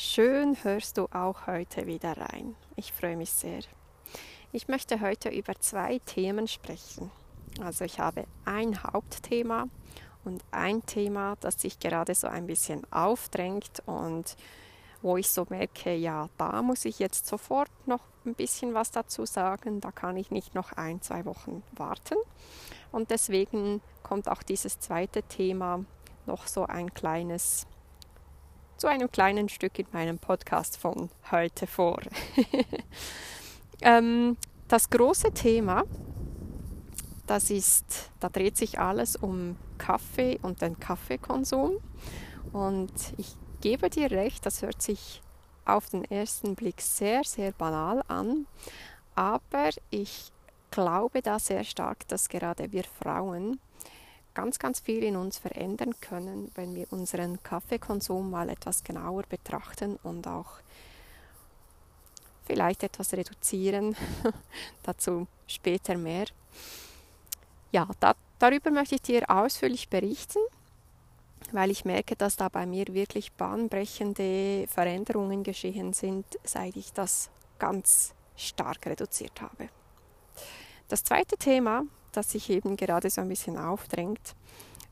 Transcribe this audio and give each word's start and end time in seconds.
Schön 0.00 0.56
hörst 0.62 0.96
du 0.96 1.06
auch 1.06 1.48
heute 1.48 1.88
wieder 1.88 2.16
rein. 2.16 2.54
Ich 2.76 2.92
freue 2.92 3.16
mich 3.16 3.32
sehr. 3.32 3.62
Ich 4.52 4.68
möchte 4.68 5.00
heute 5.00 5.28
über 5.28 5.58
zwei 5.58 5.98
Themen 5.98 6.46
sprechen. 6.46 7.10
Also 7.60 7.84
ich 7.84 7.98
habe 7.98 8.26
ein 8.44 8.80
Hauptthema 8.84 9.66
und 10.24 10.44
ein 10.52 10.86
Thema, 10.86 11.34
das 11.40 11.60
sich 11.60 11.80
gerade 11.80 12.14
so 12.14 12.28
ein 12.28 12.46
bisschen 12.46 12.86
aufdrängt 12.92 13.82
und 13.86 14.36
wo 15.02 15.16
ich 15.16 15.30
so 15.30 15.46
merke, 15.48 15.96
ja, 15.96 16.28
da 16.38 16.62
muss 16.62 16.84
ich 16.84 17.00
jetzt 17.00 17.26
sofort 17.26 17.72
noch 17.88 18.04
ein 18.24 18.34
bisschen 18.34 18.74
was 18.74 18.92
dazu 18.92 19.26
sagen. 19.26 19.80
Da 19.80 19.90
kann 19.90 20.16
ich 20.16 20.30
nicht 20.30 20.54
noch 20.54 20.70
ein, 20.74 21.02
zwei 21.02 21.24
Wochen 21.24 21.64
warten. 21.72 22.18
Und 22.92 23.10
deswegen 23.10 23.80
kommt 24.04 24.28
auch 24.28 24.44
dieses 24.44 24.78
zweite 24.78 25.24
Thema 25.24 25.84
noch 26.24 26.46
so 26.46 26.66
ein 26.66 26.94
kleines 26.94 27.66
zu 28.78 28.86
einem 28.86 29.10
kleinen 29.10 29.48
Stück 29.48 29.78
in 29.78 29.86
meinem 29.92 30.18
Podcast 30.18 30.76
von 30.76 31.10
heute 31.32 31.66
vor. 31.66 32.00
ähm, 33.82 34.36
das 34.68 34.88
große 34.88 35.32
Thema, 35.32 35.82
das 37.26 37.50
ist, 37.50 38.10
da 38.20 38.28
dreht 38.28 38.56
sich 38.56 38.78
alles 38.78 39.16
um 39.16 39.56
Kaffee 39.78 40.38
und 40.42 40.62
den 40.62 40.78
Kaffeekonsum. 40.78 41.78
Und 42.52 42.92
ich 43.16 43.34
gebe 43.60 43.90
dir 43.90 44.10
recht, 44.12 44.46
das 44.46 44.62
hört 44.62 44.80
sich 44.80 45.22
auf 45.64 45.90
den 45.90 46.04
ersten 46.04 46.54
Blick 46.54 46.80
sehr, 46.80 47.24
sehr 47.24 47.52
banal 47.52 48.02
an. 48.06 48.46
Aber 49.16 49.70
ich 49.90 50.32
glaube 50.70 51.20
da 51.20 51.40
sehr 51.40 51.64
stark, 51.64 52.06
dass 52.06 52.28
gerade 52.28 52.70
wir 52.70 52.84
Frauen 52.84 53.58
ganz, 54.38 54.60
ganz 54.60 54.78
viel 54.78 55.02
in 55.02 55.16
uns 55.16 55.36
verändern 55.36 55.98
können, 56.00 56.52
wenn 56.54 56.72
wir 56.76 56.86
unseren 56.92 57.42
Kaffeekonsum 57.42 58.30
mal 58.30 58.48
etwas 58.50 58.84
genauer 58.84 59.24
betrachten 59.28 59.98
und 60.04 60.28
auch 60.28 60.60
vielleicht 62.46 62.84
etwas 62.84 63.12
reduzieren. 63.14 63.96
Dazu 64.84 65.26
später 65.48 65.98
mehr. 65.98 66.26
Ja, 67.72 67.88
da, 67.98 68.14
darüber 68.38 68.70
möchte 68.70 68.94
ich 68.94 69.02
dir 69.02 69.28
ausführlich 69.28 69.88
berichten, 69.88 70.38
weil 71.50 71.72
ich 71.72 71.84
merke, 71.84 72.14
dass 72.14 72.36
da 72.36 72.48
bei 72.48 72.64
mir 72.64 72.86
wirklich 72.94 73.32
bahnbrechende 73.32 74.68
Veränderungen 74.68 75.42
geschehen 75.42 75.92
sind, 75.92 76.24
seit 76.44 76.76
ich 76.76 76.92
das 76.92 77.28
ganz 77.58 78.14
stark 78.36 78.86
reduziert 78.86 79.40
habe. 79.40 79.68
Das 80.86 81.02
zweite 81.02 81.36
Thema, 81.36 81.82
das 82.18 82.32
sich 82.32 82.50
eben 82.50 82.76
gerade 82.76 83.08
so 83.10 83.20
ein 83.20 83.28
bisschen 83.28 83.56
aufdrängt, 83.56 84.34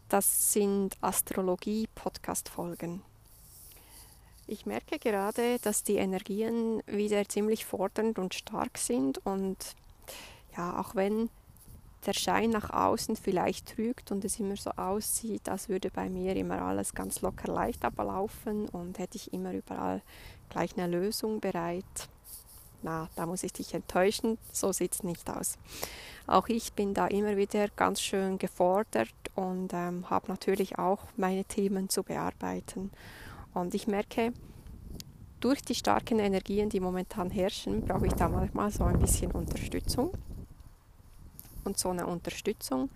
das 0.09 0.53
sind 0.53 0.97
Astrologie-Podcast-Folgen. 1.00 3.03
Ich 4.47 4.64
merke 4.64 5.00
gerade, 5.00 5.59
dass 5.59 5.82
die 5.82 5.97
Energien 5.97 6.84
wieder 6.86 7.28
ziemlich 7.28 7.66
fordernd 7.66 8.20
und 8.20 8.34
stark 8.34 8.78
sind 8.78 9.19
und 9.26 9.56
ja, 10.56 10.78
auch 10.78 10.94
wenn 10.94 11.28
der 12.06 12.12
Schein 12.12 12.50
nach 12.50 12.70
außen 12.70 13.16
vielleicht 13.16 13.75
trügt 13.75 14.12
und 14.12 14.25
es 14.25 14.38
immer 14.38 14.56
so 14.56 14.70
aussieht, 14.70 15.48
als 15.48 15.69
würde 15.69 15.91
bei 15.91 16.09
mir 16.09 16.36
immer 16.36 16.62
alles 16.62 16.94
ganz 16.94 17.22
locker 17.22 17.53
leicht 17.53 17.84
ablaufen 17.84 18.69
und 18.69 19.00
hätte 19.00 19.16
ich 19.16 19.32
immer 19.32 19.53
überall 19.53 20.00
gleich 20.48 20.78
eine 20.78 20.86
Lösung 20.86 21.41
bereit. 21.41 22.09
Na, 22.86 23.08
da 23.16 23.26
muss 23.26 23.42
ich 23.42 23.52
dich 23.52 23.74
enttäuschen, 23.74 24.38
so 24.52 24.70
sieht 24.70 24.94
es 24.94 25.02
nicht 25.02 25.28
aus. 25.28 25.58
Auch 26.28 26.47
ich 26.47 26.72
bin 26.72 26.94
da 26.94 27.08
immer 27.08 27.36
wieder 27.36 27.66
ganz 27.70 28.00
schön 28.00 28.38
gefordert 28.38 29.12
und 29.34 29.72
ähm, 29.72 30.08
habe 30.08 30.28
natürlich 30.28 30.78
auch 30.78 31.00
meine 31.16 31.44
Themen 31.44 31.88
zu 31.88 32.04
bearbeiten. 32.04 32.92
Und 33.54 33.74
ich 33.74 33.88
merke, 33.88 34.32
durch 35.41 35.62
die 35.62 35.74
starken 35.74 36.20
Energien, 36.20 36.69
die 36.69 36.78
momentan 36.78 37.28
herrschen, 37.28 37.84
brauche 37.84 38.06
ich 38.06 38.12
da 38.12 38.28
manchmal 38.28 38.70
so 38.70 38.84
ein 38.84 39.00
bisschen 39.00 39.32
Unterstützung. 39.32 40.12
Und 41.64 41.78
so 41.78 41.88
eine 41.88 42.06
Unterstützung 42.06 42.88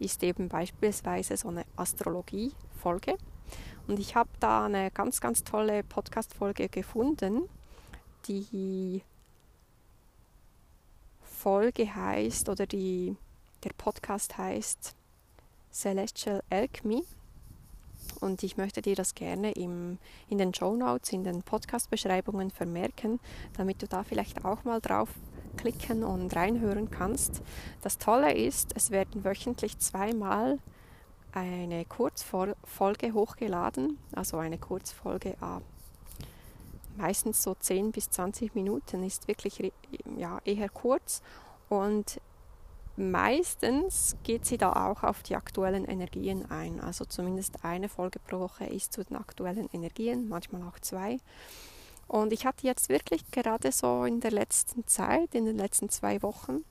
ist 0.00 0.24
eben 0.24 0.48
beispielsweise 0.48 1.36
so 1.36 1.46
eine 1.46 1.64
Astrologie-Folge. 1.76 3.16
Und 3.86 4.00
ich 4.00 4.16
habe 4.16 4.30
da 4.40 4.64
eine 4.64 4.90
ganz, 4.90 5.20
ganz 5.20 5.44
tolle 5.44 5.84
Podcast-Folge 5.84 6.68
gefunden, 6.68 7.48
die 8.26 9.04
Folge 11.46 11.94
heißt 11.94 12.48
oder 12.48 12.66
die, 12.66 13.14
der 13.62 13.70
Podcast 13.78 14.36
heißt 14.36 14.96
Celestial 15.72 16.42
Alchemy. 16.50 17.04
Und 18.18 18.42
ich 18.42 18.56
möchte 18.56 18.82
dir 18.82 18.96
das 18.96 19.14
gerne 19.14 19.52
im, 19.52 19.98
in 20.28 20.38
den 20.38 20.52
Show 20.52 20.74
Notes, 20.74 21.12
in 21.12 21.22
den 21.22 21.44
Podcast-Beschreibungen 21.44 22.50
vermerken, 22.50 23.20
damit 23.56 23.80
du 23.80 23.86
da 23.86 24.02
vielleicht 24.02 24.44
auch 24.44 24.64
mal 24.64 24.80
drauf 24.80 25.08
klicken 25.56 26.02
und 26.02 26.34
reinhören 26.34 26.90
kannst. 26.90 27.40
Das 27.80 27.98
Tolle 27.98 28.34
ist, 28.34 28.72
es 28.74 28.90
werden 28.90 29.24
wöchentlich 29.24 29.78
zweimal 29.78 30.58
eine 31.30 31.84
Kurzfolge 31.84 33.12
hochgeladen, 33.12 33.98
also 34.10 34.38
eine 34.38 34.58
Kurzfolge 34.58 35.36
A 35.40 35.62
meistens 36.96 37.42
so 37.42 37.54
10 37.54 37.92
bis 37.92 38.10
20 38.10 38.54
Minuten, 38.54 39.02
ist 39.02 39.28
wirklich 39.28 39.72
ja, 40.16 40.38
eher 40.44 40.68
kurz 40.68 41.22
und 41.68 42.20
meistens 42.96 44.16
geht 44.22 44.46
sie 44.46 44.58
da 44.58 44.72
auch 44.72 45.02
auf 45.02 45.22
die 45.22 45.36
aktuellen 45.36 45.84
Energien 45.84 46.50
ein. 46.50 46.80
Also 46.80 47.04
zumindest 47.04 47.64
eine 47.64 47.88
Folge 47.88 48.18
pro 48.18 48.40
Woche 48.40 48.64
ist 48.64 48.92
zu 48.92 49.04
den 49.04 49.16
aktuellen 49.16 49.68
Energien, 49.72 50.28
manchmal 50.28 50.62
auch 50.62 50.78
zwei. 50.80 51.18
Und 52.08 52.32
ich 52.32 52.46
hatte 52.46 52.66
jetzt 52.66 52.88
wirklich 52.88 53.30
gerade 53.30 53.72
so 53.72 54.04
in 54.04 54.20
der 54.20 54.30
letzten 54.30 54.86
Zeit, 54.86 55.34
in 55.34 55.44
den 55.44 55.58
letzten 55.58 55.88
zwei 55.88 56.22
Wochen, 56.22 56.64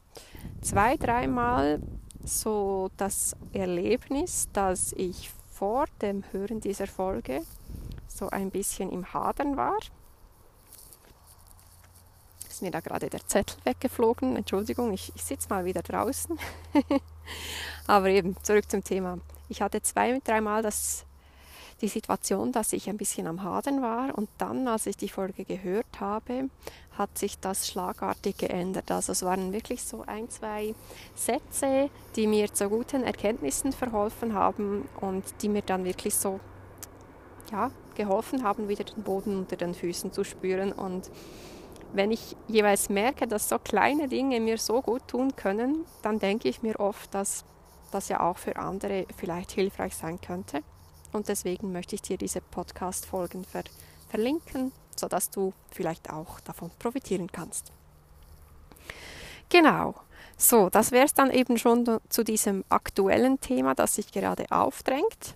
zwei, 0.62 0.96
dreimal 0.96 1.82
so 2.24 2.90
das 2.98 3.36
Erlebnis, 3.54 4.48
dass 4.54 4.94
ich 4.94 5.30
vor 5.52 5.86
dem 6.02 6.24
Hören 6.32 6.62
dieser 6.62 6.88
Folge 6.88 7.42
so 8.08 8.30
ein 8.30 8.50
bisschen 8.50 8.92
im 8.92 9.14
Hadern 9.14 9.58
war 9.58 9.78
ist 12.56 12.62
mir 12.62 12.72
da 12.72 12.80
gerade 12.80 13.10
der 13.10 13.28
Zettel 13.28 13.58
weggeflogen. 13.66 14.38
Entschuldigung, 14.38 14.94
ich, 14.94 15.12
ich 15.14 15.24
sitze 15.24 15.50
mal 15.50 15.66
wieder 15.66 15.82
draußen. 15.82 16.40
Aber 17.88 18.08
eben, 18.08 18.38
zurück 18.44 18.72
zum 18.72 18.82
Thema. 18.82 19.20
Ich 19.50 19.62
hatte 19.62 19.82
zwei, 19.82 20.22
dreimal 20.24 20.64
die 21.82 21.90
Situation, 21.90 22.54
dass 22.54 22.72
ich 22.72 22.90
ein 22.90 22.96
bisschen 22.96 23.28
am 23.28 23.44
Hadern 23.44 23.82
war 23.82 24.18
und 24.18 24.30
dann, 24.38 24.70
als 24.70 24.86
ich 24.86 24.96
die 24.96 25.10
Folge 25.10 25.44
gehört 25.44 26.00
habe, 26.00 26.50
hat 26.98 27.18
sich 27.18 27.38
das 27.40 27.68
schlagartig 27.68 28.38
geändert. 28.38 28.90
Also 28.90 29.12
es 29.12 29.24
waren 29.24 29.52
wirklich 29.52 29.84
so 29.84 30.04
ein, 30.08 30.30
zwei 30.30 30.74
Sätze, 31.14 31.90
die 32.16 32.26
mir 32.26 32.54
zu 32.54 32.70
guten 32.70 33.04
Erkenntnissen 33.04 33.74
verholfen 33.74 34.34
haben 34.34 34.88
und 35.02 35.26
die 35.42 35.50
mir 35.50 35.62
dann 35.62 35.84
wirklich 35.84 36.16
so 36.16 36.40
ja, 37.52 37.70
geholfen 37.96 38.44
haben, 38.44 38.70
wieder 38.70 38.86
den 38.86 39.04
Boden 39.04 39.40
unter 39.40 39.58
den 39.58 39.74
Füßen 39.74 40.14
zu 40.14 40.24
spüren 40.24 40.72
und 40.72 41.12
wenn 41.96 42.12
ich 42.12 42.36
jeweils 42.48 42.90
merke, 42.90 43.28
dass 43.28 43.50
so 43.50 43.58
kleine 43.58 44.08
Dinge 44.08 44.40
mir 44.40 44.58
so 44.58 44.82
gut 44.82 45.08
tun 45.08 45.36
können, 45.36 45.86
dann 46.02 46.20
denke 46.20 46.50
ich 46.50 46.62
mir 46.62 46.80
oft, 46.80 47.14
dass 47.14 47.46
das 47.92 48.10
ja 48.10 48.20
auch 48.20 48.38
für 48.38 48.58
andere 48.58 49.06
vielleicht 49.18 49.52
hilfreich 49.52 49.96
sein 49.96 50.20
könnte. 50.20 50.62
Und 51.14 51.30
deswegen 51.30 51.72
möchte 51.72 51.96
ich 51.96 52.02
dir 52.02 52.18
diese 52.18 52.42
Podcast-Folgen 52.42 53.46
ver 53.46 53.64
verlinken, 54.10 54.72
sodass 54.96 55.30
du 55.30 55.54
vielleicht 55.72 56.12
auch 56.12 56.40
davon 56.42 56.72
profitieren 56.80 57.32
kannst. 57.32 57.72
Genau. 59.50 59.96
So, 60.38 60.70
das 60.70 60.92
wäre 60.92 61.06
es 61.06 61.14
dann 61.14 61.32
eben 61.32 61.58
schon 61.58 62.00
zu 62.10 62.24
diesem 62.24 62.66
aktuellen 62.70 63.40
Thema, 63.40 63.74
das 63.74 63.96
sich 63.96 64.12
gerade 64.12 64.46
aufdrängt. 64.52 65.36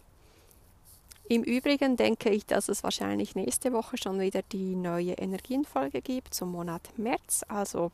Im 1.31 1.43
Übrigen 1.43 1.95
denke 1.95 2.31
ich, 2.31 2.47
dass 2.47 2.69
es 2.69 2.83
wahrscheinlich 2.83 3.35
nächste 3.35 3.71
Woche 3.71 3.97
schon 3.99 4.19
wieder 4.19 4.41
die 4.41 4.75
neue 4.75 5.13
Energienfolge 5.13 6.01
gibt 6.01 6.33
zum 6.33 6.51
Monat 6.51 6.81
März. 6.97 7.45
Also 7.47 7.91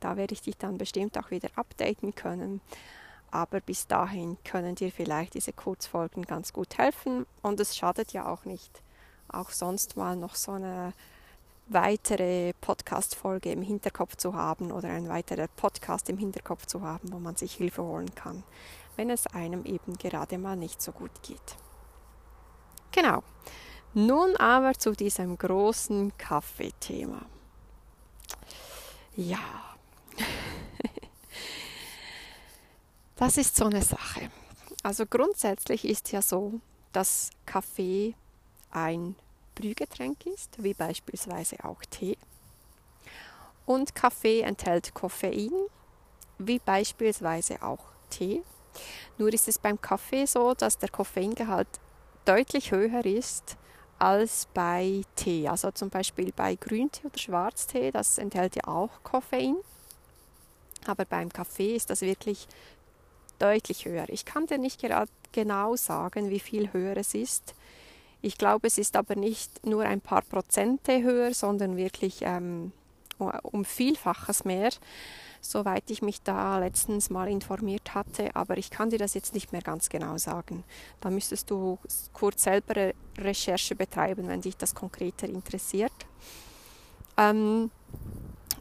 da 0.00 0.16
werde 0.16 0.34
ich 0.34 0.42
dich 0.42 0.56
dann 0.56 0.76
bestimmt 0.76 1.16
auch 1.16 1.30
wieder 1.30 1.50
updaten 1.54 2.16
können. 2.16 2.60
Aber 3.30 3.60
bis 3.60 3.86
dahin 3.86 4.38
können 4.42 4.74
dir 4.74 4.90
vielleicht 4.90 5.34
diese 5.34 5.52
Kurzfolgen 5.52 6.22
ganz 6.22 6.52
gut 6.52 6.76
helfen 6.76 7.26
und 7.42 7.60
es 7.60 7.76
schadet 7.76 8.12
ja 8.12 8.26
auch 8.26 8.44
nicht, 8.44 8.82
auch 9.28 9.50
sonst 9.50 9.96
mal 9.96 10.16
noch 10.16 10.34
so 10.34 10.50
eine 10.50 10.94
weitere 11.68 12.54
Podcast-Folge 12.60 13.52
im 13.52 13.62
Hinterkopf 13.62 14.16
zu 14.16 14.34
haben 14.34 14.72
oder 14.72 14.88
ein 14.88 15.08
weiterer 15.08 15.46
Podcast 15.46 16.10
im 16.10 16.18
Hinterkopf 16.18 16.66
zu 16.66 16.82
haben, 16.82 17.12
wo 17.12 17.20
man 17.20 17.36
sich 17.36 17.54
Hilfe 17.54 17.84
holen 17.84 18.12
kann, 18.16 18.42
wenn 18.96 19.10
es 19.10 19.28
einem 19.28 19.64
eben 19.64 19.96
gerade 19.96 20.38
mal 20.38 20.56
nicht 20.56 20.82
so 20.82 20.90
gut 20.90 21.22
geht. 21.22 21.56
Genau. 22.94 23.24
Nun 23.92 24.36
aber 24.36 24.74
zu 24.74 24.92
diesem 24.92 25.36
großen 25.36 26.16
Kaffeethema. 26.16 27.22
Ja, 29.16 29.74
das 33.16 33.36
ist 33.36 33.56
so 33.56 33.64
eine 33.64 33.82
Sache. 33.82 34.30
Also 34.84 35.06
grundsätzlich 35.06 35.84
ist 35.84 36.12
ja 36.12 36.22
so, 36.22 36.60
dass 36.92 37.30
Kaffee 37.46 38.14
ein 38.70 39.16
Brühgetränk 39.56 40.26
ist, 40.26 40.62
wie 40.62 40.74
beispielsweise 40.74 41.64
auch 41.64 41.80
Tee. 41.90 42.16
Und 43.66 43.96
Kaffee 43.96 44.42
enthält 44.42 44.94
Koffein, 44.94 45.52
wie 46.38 46.60
beispielsweise 46.60 47.60
auch 47.60 47.86
Tee. 48.10 48.42
Nur 49.18 49.32
ist 49.32 49.48
es 49.48 49.58
beim 49.58 49.80
Kaffee 49.80 50.26
so, 50.26 50.54
dass 50.54 50.78
der 50.78 50.90
Koffeingehalt 50.90 51.80
deutlich 52.24 52.72
höher 52.72 53.04
ist 53.04 53.56
als 53.98 54.48
bei 54.52 55.02
Tee. 55.16 55.48
Also 55.48 55.70
zum 55.70 55.90
Beispiel 55.90 56.32
bei 56.32 56.56
Grüntee 56.56 57.06
oder 57.06 57.18
Schwarztee, 57.18 57.90
das 57.90 58.18
enthält 58.18 58.56
ja 58.56 58.66
auch 58.66 58.90
Koffein. 59.02 59.56
Aber 60.86 61.04
beim 61.04 61.32
Kaffee 61.32 61.74
ist 61.74 61.90
das 61.90 62.02
wirklich 62.02 62.46
deutlich 63.38 63.84
höher. 63.86 64.08
Ich 64.08 64.24
kann 64.24 64.46
dir 64.46 64.58
nicht 64.58 64.82
genau 65.32 65.76
sagen, 65.76 66.30
wie 66.30 66.40
viel 66.40 66.72
höher 66.72 66.96
es 66.96 67.14
ist. 67.14 67.54
Ich 68.22 68.38
glaube, 68.38 68.66
es 68.66 68.78
ist 68.78 68.96
aber 68.96 69.16
nicht 69.16 69.66
nur 69.66 69.84
ein 69.84 70.00
paar 70.00 70.22
Prozente 70.22 71.02
höher, 71.02 71.34
sondern 71.34 71.76
wirklich 71.76 72.22
ähm, 72.22 72.72
um 73.18 73.64
Vielfaches 73.64 74.44
mehr, 74.44 74.70
soweit 75.44 75.90
ich 75.90 76.02
mich 76.02 76.22
da 76.22 76.58
letztens 76.58 77.10
mal 77.10 77.28
informiert 77.28 77.94
hatte. 77.94 78.34
Aber 78.34 78.56
ich 78.56 78.70
kann 78.70 78.90
dir 78.90 78.98
das 78.98 79.14
jetzt 79.14 79.34
nicht 79.34 79.52
mehr 79.52 79.60
ganz 79.60 79.88
genau 79.88 80.16
sagen. 80.16 80.64
Da 81.00 81.10
müsstest 81.10 81.50
du 81.50 81.78
kurz 82.12 82.44
selber 82.44 82.92
Recherche 83.18 83.74
betreiben, 83.76 84.26
wenn 84.28 84.40
dich 84.40 84.56
das 84.56 84.74
konkreter 84.74 85.28
interessiert. 85.28 85.92
Ähm, 87.16 87.70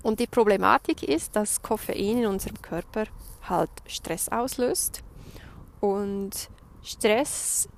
und 0.03 0.19
die 0.19 0.27
Problematik 0.27 1.03
ist, 1.03 1.35
dass 1.35 1.61
Koffein 1.61 2.19
in 2.19 2.25
unserem 2.25 2.61
Körper 2.61 3.05
halt 3.43 3.71
Stress 3.87 4.27
auslöst. 4.27 5.01
Und 5.79 6.49
Stress 6.83 7.69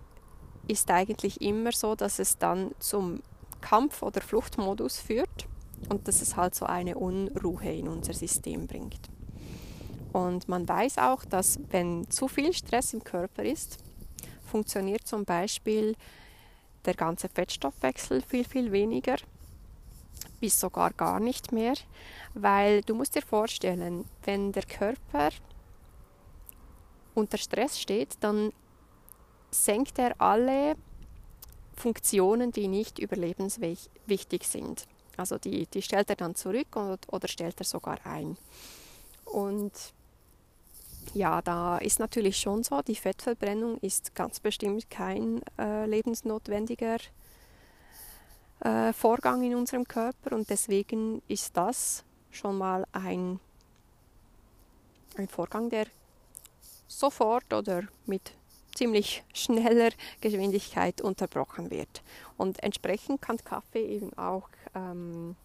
ist 0.68 0.90
eigentlich 0.90 1.42
immer 1.42 1.72
so, 1.72 1.96
dass 1.96 2.18
es 2.18 2.40
dann 2.40 2.72
zum 2.80 3.22
Kampf- 3.62 4.02
oder 4.02 4.22
Fluchtmodus 4.22 4.98
führt 4.98 5.48
und 5.90 6.08
dass 6.08 6.22
es 6.22 6.36
halt 6.36 6.56
so 6.56 6.66
eine 6.66 6.98
Unruhe 6.98 7.74
in 7.74 7.88
unser 7.88 8.14
System 8.14 8.68
bringt. 8.68 9.10
Und 10.14 10.48
man 10.48 10.68
weiß 10.68 10.98
auch, 11.00 11.26
dass 11.26 11.60
wenn 11.72 12.10
zu 12.10 12.28
viel 12.28 12.54
Stress 12.54 12.94
im 12.94 13.04
Körper 13.04 13.44
ist, 13.44 13.78
funktioniert 14.46 15.06
zum 15.06 15.26
Beispiel 15.26 15.96
der 16.86 16.94
ganze 16.94 17.28
Fettstoffwechsel 17.28 18.22
viel, 18.22 18.46
viel 18.46 18.72
weniger, 18.72 19.18
bis 20.40 20.60
sogar 20.60 20.92
gar 20.94 21.20
nicht 21.20 21.52
mehr, 21.52 21.74
weil 22.34 22.82
du 22.82 22.96
musst 22.96 23.16
dir 23.16 23.22
vorstellen, 23.22 24.06
wenn 24.24 24.52
der 24.52 24.64
Körper 24.64 25.30
unter 27.14 27.38
Stress 27.38 27.80
steht, 27.80 28.16
dann 28.20 28.52
senkt 29.52 30.00
er 30.00 30.20
alle 30.22 30.76
Funktionen, 31.76 32.52
die 32.52 32.68
nicht 32.68 33.00
überlebenswichtig 33.00 34.48
sind. 34.48 34.88
Also 35.18 35.38
die, 35.38 35.66
die 35.68 35.82
stellt 35.82 36.10
er 36.10 36.16
dann 36.16 36.36
zurück 36.36 36.76
und, 36.76 37.12
oder 37.12 37.28
stellt 37.28 37.60
er 37.60 37.66
sogar 37.66 38.00
ein. 38.06 38.38
Und 39.26 39.72
ja, 41.14 41.42
da 41.42 41.78
ist 41.78 42.00
natürlich 42.00 42.38
schon 42.38 42.64
so, 42.64 42.82
die 42.82 42.96
Fettverbrennung 42.96 43.78
ist 43.80 44.16
ganz 44.16 44.40
bestimmt 44.40 44.90
kein 44.90 45.42
äh, 45.58 45.86
lebensnotwendiger 45.86 46.98
äh, 48.62 48.94
Vorgang 48.94 49.44
in 49.44 49.56
unserem 49.56 49.88
Körper 49.88 50.36
und 50.36 50.50
deswegen 50.50 51.22
ist 51.28 51.56
das 51.56 52.04
schon 52.32 52.58
mal 52.58 52.86
ein, 52.92 53.40
ein 55.18 55.28
Vorgang, 55.28 55.70
der 55.70 55.88
sofort 56.88 57.54
oder 57.54 57.84
mit 58.06 58.34
ziemlich 58.76 59.24
schneller 59.34 59.92
Geschwindigkeit 60.22 61.02
unterbrochen 61.02 61.72
wird. 61.72 62.04
Und 62.38 62.62
entsprechend 62.62 63.22
kann 63.22 63.38
Kaffee 63.38 63.86
eben 63.86 64.14
auch 64.18 64.50
ähm, 64.76 65.36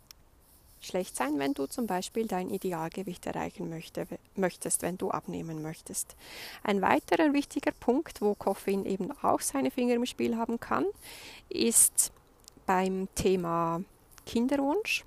schlecht 0.81 1.17
sein, 1.17 1.39
wenn 1.39 1.55
du 1.55 1.67
zum 1.67 1.87
Beispiel 1.87 2.27
dein 2.27 2.51
Idealgewicht 2.51 3.27
erreichen 3.27 3.69
möchte, 3.69 4.07
möchtest, 4.35 4.83
wenn 4.83 4.99
du 4.99 5.11
abnehmen 5.11 5.63
möchtest. 5.63 6.17
Ein 6.63 6.81
weiterer 6.81 7.33
wichtiger 7.33 7.73
Punkt, 7.73 8.21
wo 8.21 8.35
Koffein 8.35 8.87
eben 8.87 9.13
auch 9.23 9.41
seine 9.41 9.71
Finger 9.71 9.95
im 9.95 10.07
Spiel 10.07 10.37
haben 10.37 10.59
kann, 10.59 10.87
ist 11.49 12.13
beim 12.67 13.09
Thema 13.15 13.83
Kinderwunsch, 14.27 15.05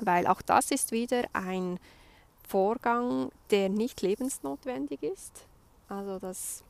weil 0.00 0.26
auch 0.26 0.42
das 0.42 0.70
ist 0.70 0.92
wieder 0.92 1.24
ein 1.32 1.78
Vorgang, 2.46 3.30
der 3.50 3.68
nicht 3.68 4.00
lebensnotwendig 4.00 5.02
ist. 5.02 5.46
Also 5.88 6.18
das, 6.18 6.64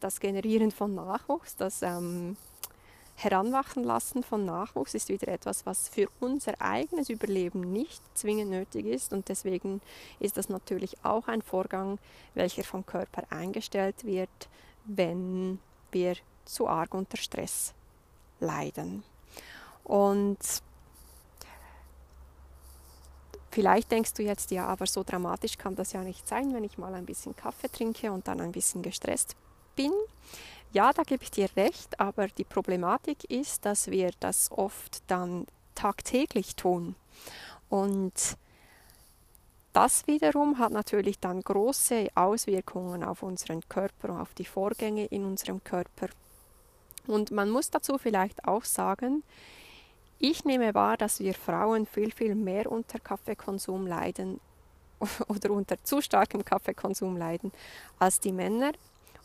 das 0.00 0.20
Generieren 0.20 0.70
von 0.70 0.94
Nachwuchs, 0.94 1.56
das 1.56 1.82
ähm, 1.82 2.36
Heranwachsen 3.20 3.82
lassen 3.82 4.22
von 4.22 4.44
Nachwuchs 4.44 4.94
ist 4.94 5.08
wieder 5.08 5.26
etwas, 5.26 5.66
was 5.66 5.88
für 5.88 6.08
unser 6.20 6.60
eigenes 6.60 7.08
Überleben 7.08 7.72
nicht 7.72 8.00
zwingend 8.16 8.52
nötig 8.52 8.86
ist. 8.86 9.12
Und 9.12 9.28
deswegen 9.28 9.80
ist 10.20 10.36
das 10.36 10.48
natürlich 10.48 11.04
auch 11.04 11.26
ein 11.26 11.42
Vorgang, 11.42 11.98
welcher 12.34 12.62
vom 12.62 12.86
Körper 12.86 13.24
eingestellt 13.30 14.04
wird, 14.04 14.48
wenn 14.84 15.58
wir 15.90 16.14
zu 16.44 16.68
arg 16.68 16.94
unter 16.94 17.16
Stress 17.16 17.74
leiden. 18.38 19.02
Und 19.82 20.38
Vielleicht 23.50 23.90
denkst 23.90 24.14
du 24.14 24.22
jetzt, 24.22 24.52
ja, 24.52 24.66
aber 24.66 24.86
so 24.86 25.02
dramatisch 25.02 25.58
kann 25.58 25.74
das 25.74 25.92
ja 25.92 26.04
nicht 26.04 26.28
sein, 26.28 26.54
wenn 26.54 26.62
ich 26.62 26.78
mal 26.78 26.94
ein 26.94 27.06
bisschen 27.06 27.34
Kaffee 27.34 27.68
trinke 27.68 28.12
und 28.12 28.28
dann 28.28 28.40
ein 28.40 28.52
bisschen 28.52 28.82
gestresst 28.82 29.34
bin. 29.74 29.90
Ja, 30.72 30.92
da 30.92 31.02
gebe 31.02 31.22
ich 31.22 31.30
dir 31.30 31.48
recht, 31.56 31.98
aber 31.98 32.28
die 32.28 32.44
Problematik 32.44 33.24
ist, 33.30 33.64
dass 33.64 33.90
wir 33.90 34.10
das 34.20 34.50
oft 34.50 35.02
dann 35.06 35.46
tagtäglich 35.74 36.56
tun. 36.56 36.94
Und 37.70 38.36
das 39.72 40.06
wiederum 40.06 40.58
hat 40.58 40.72
natürlich 40.72 41.20
dann 41.20 41.40
große 41.40 42.08
Auswirkungen 42.14 43.04
auf 43.04 43.22
unseren 43.22 43.60
Körper 43.68 44.10
und 44.10 44.20
auf 44.20 44.34
die 44.34 44.44
Vorgänge 44.44 45.06
in 45.06 45.24
unserem 45.24 45.62
Körper. 45.62 46.08
Und 47.06 47.30
man 47.30 47.48
muss 47.48 47.70
dazu 47.70 47.96
vielleicht 47.96 48.44
auch 48.44 48.64
sagen, 48.64 49.22
ich 50.18 50.44
nehme 50.44 50.74
wahr, 50.74 50.96
dass 50.96 51.20
wir 51.20 51.32
Frauen 51.32 51.86
viel, 51.86 52.10
viel 52.10 52.34
mehr 52.34 52.70
unter 52.70 52.98
Kaffeekonsum 52.98 53.86
leiden 53.86 54.40
oder 55.28 55.50
unter 55.52 55.82
zu 55.84 56.00
starkem 56.02 56.44
Kaffeekonsum 56.44 57.16
leiden 57.16 57.52
als 57.98 58.20
die 58.20 58.32
Männer. 58.32 58.72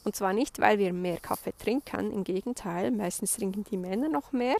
Und 0.03 0.15
zwar 0.15 0.33
nicht, 0.33 0.59
weil 0.59 0.79
wir 0.79 0.93
mehr 0.93 1.19
Kaffee 1.19 1.53
trinken, 1.57 2.11
im 2.11 2.23
Gegenteil, 2.23 2.91
meistens 2.91 3.35
trinken 3.35 3.65
die 3.69 3.77
Männer 3.77 4.09
noch 4.09 4.31
mehr, 4.31 4.57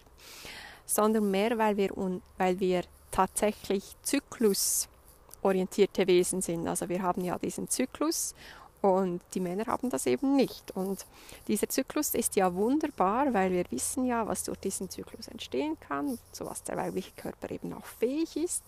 sondern 0.86 1.32
mehr, 1.32 1.58
weil 1.58 1.78
wir, 1.78 1.92
weil 2.38 2.60
wir 2.60 2.84
tatsächlich 3.12 3.96
zyklusorientierte 4.04 6.08
Wesen 6.08 6.42
sind. 6.42 6.68
Also 6.68 6.90
wir 6.90 7.02
haben 7.02 7.24
ja 7.24 7.38
diesen 7.38 7.70
Zyklus 7.70 8.36
und 8.82 9.22
die 9.34 9.40
Männer 9.40 9.66
haben 9.68 9.90
das 9.90 10.06
eben 10.08 10.36
nicht. 10.36 10.76
Und 10.76 11.06
dieser 11.48 11.70
Zyklus 11.70 12.16
ist 12.16 12.36
ja 12.36 12.54
wunderbar, 12.54 13.34
weil 13.34 13.52
wir 13.52 13.64
wissen 13.70 14.06
ja, 14.06 14.28
was 14.28 14.44
durch 14.44 14.60
diesen 14.60 14.90
Zyklus 14.90 15.30
entstehen 15.30 15.78
kann, 15.80 16.20
zu 16.34 16.46
was 16.46 16.64
der 16.64 16.76
weibliche 16.76 17.12
Körper 17.16 17.50
eben 17.52 17.72
auch 17.74 17.86
fähig 17.86 18.36
ist. 18.36 18.64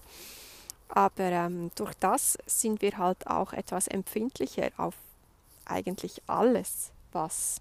Aber 0.87 1.23
ähm, 1.23 1.71
durch 1.75 1.93
das 1.95 2.37
sind 2.45 2.81
wir 2.81 2.97
halt 2.97 3.27
auch 3.27 3.51
etwas 3.51 3.87
empfindlicher 3.87 4.69
auf 4.77 4.93
eigentlich 5.65 6.21
alles, 6.27 6.91
was 7.11 7.59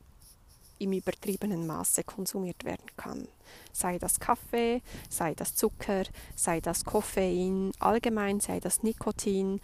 im 0.78 0.92
übertriebenen 0.92 1.66
Maße 1.66 2.04
konsumiert 2.04 2.64
werden 2.64 2.87
kann. 2.96 3.28
Sei 3.73 3.99
das 3.99 4.18
Kaffee, 4.18 4.82
sei 5.08 5.34
das 5.34 5.54
Zucker, 5.54 6.04
sei 6.34 6.61
das 6.61 6.84
Koffein, 6.84 7.73
allgemein 7.78 8.40
sei 8.40 8.61
das 8.61 8.82
Nikotin. 8.82 9.61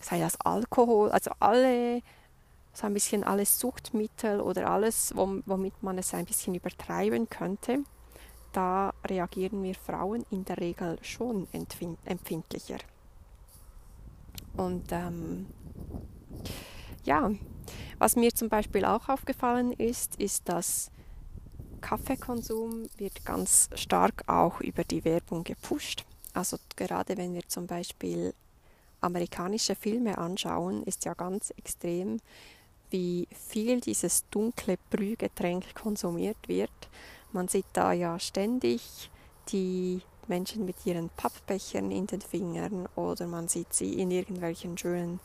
sei 0.00 0.18
das 0.18 0.40
Alkohol, 0.40 1.10
also 1.10 1.30
alle, 1.40 2.02
so 2.72 2.86
ein 2.86 2.94
bisschen 2.94 3.22
alles 3.22 3.60
Suchtmittel 3.60 4.40
oder 4.40 4.70
alles, 4.70 5.12
womit 5.14 5.82
man 5.82 5.98
es 5.98 6.14
ein 6.14 6.24
bisschen 6.24 6.54
übertreiben 6.54 7.28
könnte, 7.28 7.84
da 8.52 8.92
reagieren 9.06 9.62
wir 9.62 9.74
Frauen 9.74 10.24
in 10.30 10.44
der 10.44 10.58
Regel 10.58 10.98
schon 11.02 11.46
empfindlicher. 11.52 12.78
Und 14.56 14.90
ähm, 14.90 15.46
ja, 17.04 17.30
was 17.98 18.16
mir 18.16 18.34
zum 18.34 18.48
Beispiel 18.48 18.84
auch 18.84 19.08
aufgefallen 19.08 19.72
ist, 19.72 20.16
ist, 20.16 20.48
dass 20.48 20.90
Kaffeekonsum 21.80 22.88
wird 22.96 23.24
ganz 23.24 23.70
stark 23.74 24.24
auch 24.26 24.60
über 24.60 24.84
die 24.84 25.04
Werbung 25.04 25.44
gepusht. 25.44 26.04
Also 26.34 26.58
gerade 26.76 27.16
wenn 27.16 27.34
wir 27.34 27.46
zum 27.48 27.66
Beispiel 27.66 28.34
amerikanische 29.00 29.74
Filme 29.74 30.18
anschauen, 30.18 30.82
ist 30.84 31.04
ja 31.04 31.14
ganz 31.14 31.50
extrem, 31.56 32.20
wie 32.90 33.28
viel 33.32 33.80
dieses 33.80 34.28
dunkle 34.30 34.76
Brühgetränk 34.90 35.74
konsumiert 35.74 36.48
wird. 36.48 36.70
Man 37.32 37.48
sieht 37.48 37.66
da 37.72 37.92
ja 37.92 38.18
ständig 38.18 39.10
die 39.48 40.02
Menschen 40.28 40.64
mit 40.64 40.84
ihren 40.84 41.08
Pappbechern 41.10 41.90
in 41.90 42.06
den 42.06 42.20
Fingern 42.20 42.88
oder 42.94 43.26
man 43.26 43.48
sieht 43.48 43.72
sie 43.72 43.94
in 43.94 44.10
irgendwelchen 44.10 44.76
schönen 44.76 45.20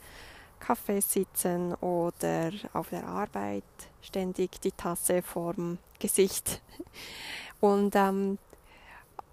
Cafés 0.60 1.12
sitzen 1.12 1.74
oder 1.74 2.50
auf 2.72 2.90
der 2.90 3.06
Arbeit 3.06 3.64
ständig 4.02 4.60
die 4.60 4.72
Tasse 4.72 5.22
vorm 5.22 5.78
Gesicht. 5.98 6.62
Und 7.60 7.94
ähm, 7.96 8.38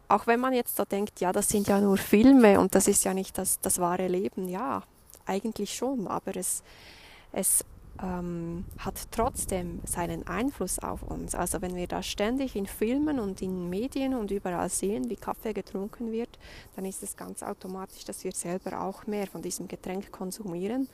auch 0.08 0.28
wenn 0.28 0.40
man 0.40 0.54
jetzt 0.54 0.78
da 0.78 0.86
denkt, 0.86 1.20
ja, 1.20 1.32
das 1.32 1.50
sind 1.50 1.68
ja 1.68 1.80
nur 1.80 1.98
Filme 1.98 2.60
und 2.60 2.76
das 2.76 2.88
ist 2.88 3.04
ja 3.04 3.14
nicht 3.14 3.38
das, 3.38 3.60
das 3.60 3.80
wahre 3.80 4.08
Leben, 4.08 4.48
ja, 4.48 4.84
eigentlich 5.26 5.76
schon, 5.76 6.08
aber 6.08 6.36
es, 6.36 6.64
es 7.32 7.66
ähm, 8.02 8.66
hat 8.80 9.12
trotzdem 9.12 9.80
seinen 9.86 10.26
Einfluss 10.26 10.80
auf 10.80 11.04
uns. 11.04 11.36
Also 11.36 11.62
wenn 11.62 11.76
wir 11.76 11.88
da 11.88 12.02
ständig 12.02 12.56
in 12.56 12.66
Filmen 12.66 13.20
und 13.20 13.42
in 13.42 13.70
Medien 13.70 14.16
und 14.16 14.32
überall 14.32 14.70
sehen, 14.70 15.10
wie 15.10 15.16
Kaffee 15.16 15.54
getrunken 15.54 16.12
wird, 16.12 16.40
dann 16.76 16.86
ist 16.86 17.04
es 17.04 17.16
ganz 17.16 17.44
automatisch, 17.44 18.04
dass 18.04 18.24
wir 18.24 18.32
selber 18.32 18.82
auch 18.82 19.06
mehr 19.06 19.28
von 19.28 19.42
diesem 19.42 19.68
Getränk 19.68 20.12
konsumieren. 20.12 20.88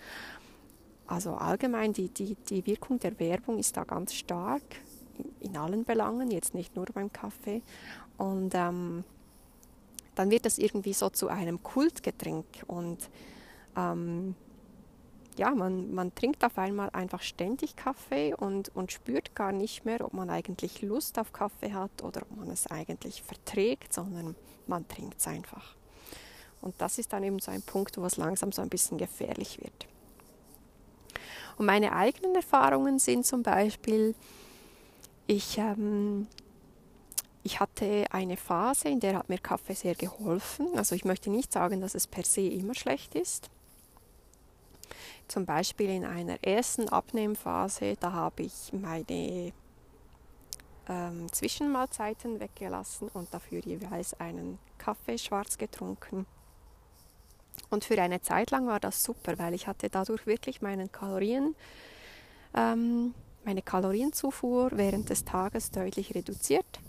Also 1.07 1.33
allgemein, 1.35 1.93
die, 1.93 2.09
die, 2.09 2.35
die 2.35 2.65
Wirkung 2.65 2.99
der 2.99 3.17
Werbung 3.19 3.57
ist 3.57 3.77
da 3.77 3.83
ganz 3.83 4.13
stark 4.13 4.61
in, 5.17 5.51
in 5.51 5.57
allen 5.57 5.85
Belangen, 5.85 6.29
jetzt 6.31 6.53
nicht 6.53 6.75
nur 6.75 6.85
beim 6.85 7.11
Kaffee. 7.11 7.61
Und 8.17 8.53
ähm, 8.53 9.03
dann 10.15 10.29
wird 10.29 10.45
das 10.45 10.57
irgendwie 10.57 10.93
so 10.93 11.09
zu 11.09 11.29
einem 11.29 11.63
Kultgetränk 11.63 12.45
und 12.67 13.09
ähm, 13.77 14.35
ja, 15.39 15.55
man, 15.55 15.93
man 15.93 16.13
trinkt 16.13 16.43
auf 16.43 16.57
einmal 16.57 16.89
einfach 16.89 17.21
ständig 17.21 17.77
Kaffee 17.77 18.33
und, 18.33 18.75
und 18.75 18.91
spürt 18.91 19.35
gar 19.35 19.53
nicht 19.53 19.85
mehr, 19.85 20.03
ob 20.03 20.13
man 20.13 20.29
eigentlich 20.29 20.81
Lust 20.81 21.17
auf 21.17 21.31
Kaffee 21.31 21.71
hat 21.71 22.03
oder 22.03 22.23
ob 22.23 22.35
man 22.35 22.49
es 22.49 22.67
eigentlich 22.67 23.23
verträgt, 23.23 23.93
sondern 23.93 24.35
man 24.67 24.85
trinkt 24.89 25.17
es 25.17 25.27
einfach. 25.27 25.77
Und 26.59 26.75
das 26.79 26.97
ist 26.97 27.13
dann 27.13 27.23
eben 27.23 27.39
so 27.39 27.51
ein 27.51 27.61
Punkt, 27.61 27.97
wo 27.97 28.05
es 28.05 28.17
langsam 28.17 28.51
so 28.51 28.61
ein 28.61 28.67
bisschen 28.67 28.97
gefährlich 28.97 29.61
wird. 29.61 29.87
Und 31.57 31.65
meine 31.65 31.93
eigenen 31.93 32.35
Erfahrungen 32.35 32.99
sind 32.99 33.25
zum 33.25 33.41
Beispiel, 33.41 34.15
ich, 35.25 35.57
ähm, 35.57 36.27
ich 37.43 37.61
hatte 37.61 38.07
eine 38.11 38.35
Phase, 38.35 38.89
in 38.89 38.99
der 38.99 39.15
hat 39.15 39.29
mir 39.29 39.37
Kaffee 39.37 39.73
sehr 39.73 39.95
geholfen. 39.95 40.67
Also 40.75 40.95
ich 40.95 41.05
möchte 41.05 41.29
nicht 41.29 41.53
sagen, 41.53 41.79
dass 41.79 41.95
es 41.95 42.07
per 42.07 42.25
se 42.25 42.41
immer 42.41 42.75
schlecht 42.75 43.15
ist. 43.15 43.49
Zum 45.29 45.45
Beispiel 45.45 45.91
in 45.91 46.05
einer 46.05 46.43
ersten 46.43 46.89
Abnehmphase, 46.89 47.95
da 47.99 48.13
habe 48.13 48.41
ich 48.41 48.73
meine 48.73 49.53
ähm, 50.89 51.31
Zwischenmahlzeiten 51.31 52.39
weggelassen 52.39 53.09
und 53.13 53.31
dafür 53.31 53.59
jeweils 53.59 54.19
einen 54.19 54.57
Kaffee 54.79 55.19
schwarz 55.19 55.59
getrunken. 55.59 56.25
Und 57.69 57.83
für 57.83 58.01
eine 58.01 58.23
Zeit 58.23 58.49
lang 58.49 58.65
war 58.65 58.79
das 58.79 59.03
super, 59.03 59.37
weil 59.37 59.53
ich 59.53 59.67
hatte 59.67 59.91
dadurch 59.91 60.25
wirklich 60.25 60.63
meinen 60.63 60.91
Kalorien, 60.91 61.55
ähm, 62.55 63.13
meine 63.45 63.61
Kalorienzufuhr 63.61 64.71
während 64.73 65.11
des 65.11 65.25
Tages 65.25 65.69
deutlich 65.69 66.15
reduziert. 66.15 66.79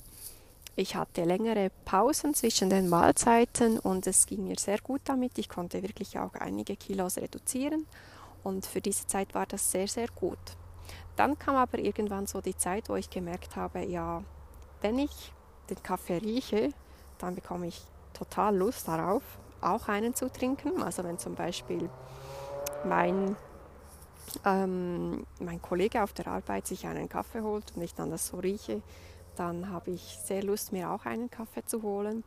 Ich 0.77 0.97
hatte 0.97 1.25
längere 1.25 1.71
Pausen 1.85 2.33
zwischen 2.33 2.71
den 2.71 2.89
Mahlzeiten 2.89 3.79
und 3.79 4.07
es 4.07 4.25
ging 4.25 4.45
mir 4.45 4.59
sehr 4.59 4.79
gut 4.79 5.03
damit. 5.05 5.37
Ich 5.37 5.51
konnte 5.51 5.83
wirklich 5.83 6.19
auch 6.19 6.33
einige 6.37 6.75
Kilos 6.77 7.19
reduzieren 7.19 7.87
und 8.43 8.67
für 8.67 8.81
diese 8.81 9.07
Zeit 9.07 9.35
war 9.35 9.47
das 9.47 9.71
sehr, 9.71 9.89
sehr 9.89 10.09
gut. 10.09 10.39
Dann 11.17 11.39
kam 11.39 11.57
aber 11.57 11.79
irgendwann 11.79 12.27
so 12.27 12.41
die 12.41 12.57
Zeit, 12.57 12.89
wo 12.89 12.97
ich 12.97 13.11
gemerkt 13.11 13.57
habe, 13.57 13.85
ja, 13.85 14.23
wenn 14.81 14.99
ich 14.99 15.33
den 15.69 15.83
Kaffee 15.83 16.19
rieche, 16.19 16.71
dann 17.19 17.35
bekomme 17.35 17.67
ich 17.67 17.83
total 18.15 18.57
Lust 18.57 18.89
darauf, 18.89 19.23
auch 19.61 19.89
einen 19.89 20.15
zu 20.15 20.31
trinken. 20.31 20.83
Also 20.83 21.05
wenn 21.05 21.19
zum 21.19 21.35
Beispiel 21.35 21.91
mein, 22.85 23.37
ähm, 24.45 25.27
mein 25.41 25.61
Kollege 25.61 26.03
auf 26.03 26.13
der 26.13 26.29
Arbeit 26.29 26.67
sich 26.67 26.87
einen 26.87 27.09
Kaffee 27.09 27.43
holt 27.43 27.73
und 27.77 27.83
ich 27.83 27.95
dann 27.95 28.11
das 28.11 28.27
so 28.27 28.39
rieche, 28.39 28.83
dann 29.37 29.71
habe 29.71 29.93
ich 29.93 30.19
sehr 30.25 30.43
Lust, 30.43 30.73
mir 30.73 30.91
auch 30.91 31.07
einen 31.07 31.31
Kaffee 31.31 31.65
zu 31.65 31.83
holen. 31.83 32.25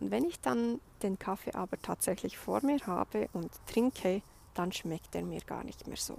Und 0.00 0.10
wenn 0.10 0.24
ich 0.24 0.40
dann 0.40 0.80
den 1.02 1.18
Kaffee 1.18 1.52
aber 1.52 1.78
tatsächlich 1.78 2.38
vor 2.38 2.64
mir 2.64 2.78
habe 2.86 3.28
und 3.32 3.50
trinke, 3.66 4.22
dann 4.54 4.72
schmeckt 4.72 5.14
er 5.14 5.22
mir 5.22 5.40
gar 5.40 5.64
nicht 5.64 5.86
mehr 5.86 5.96
so. 5.96 6.16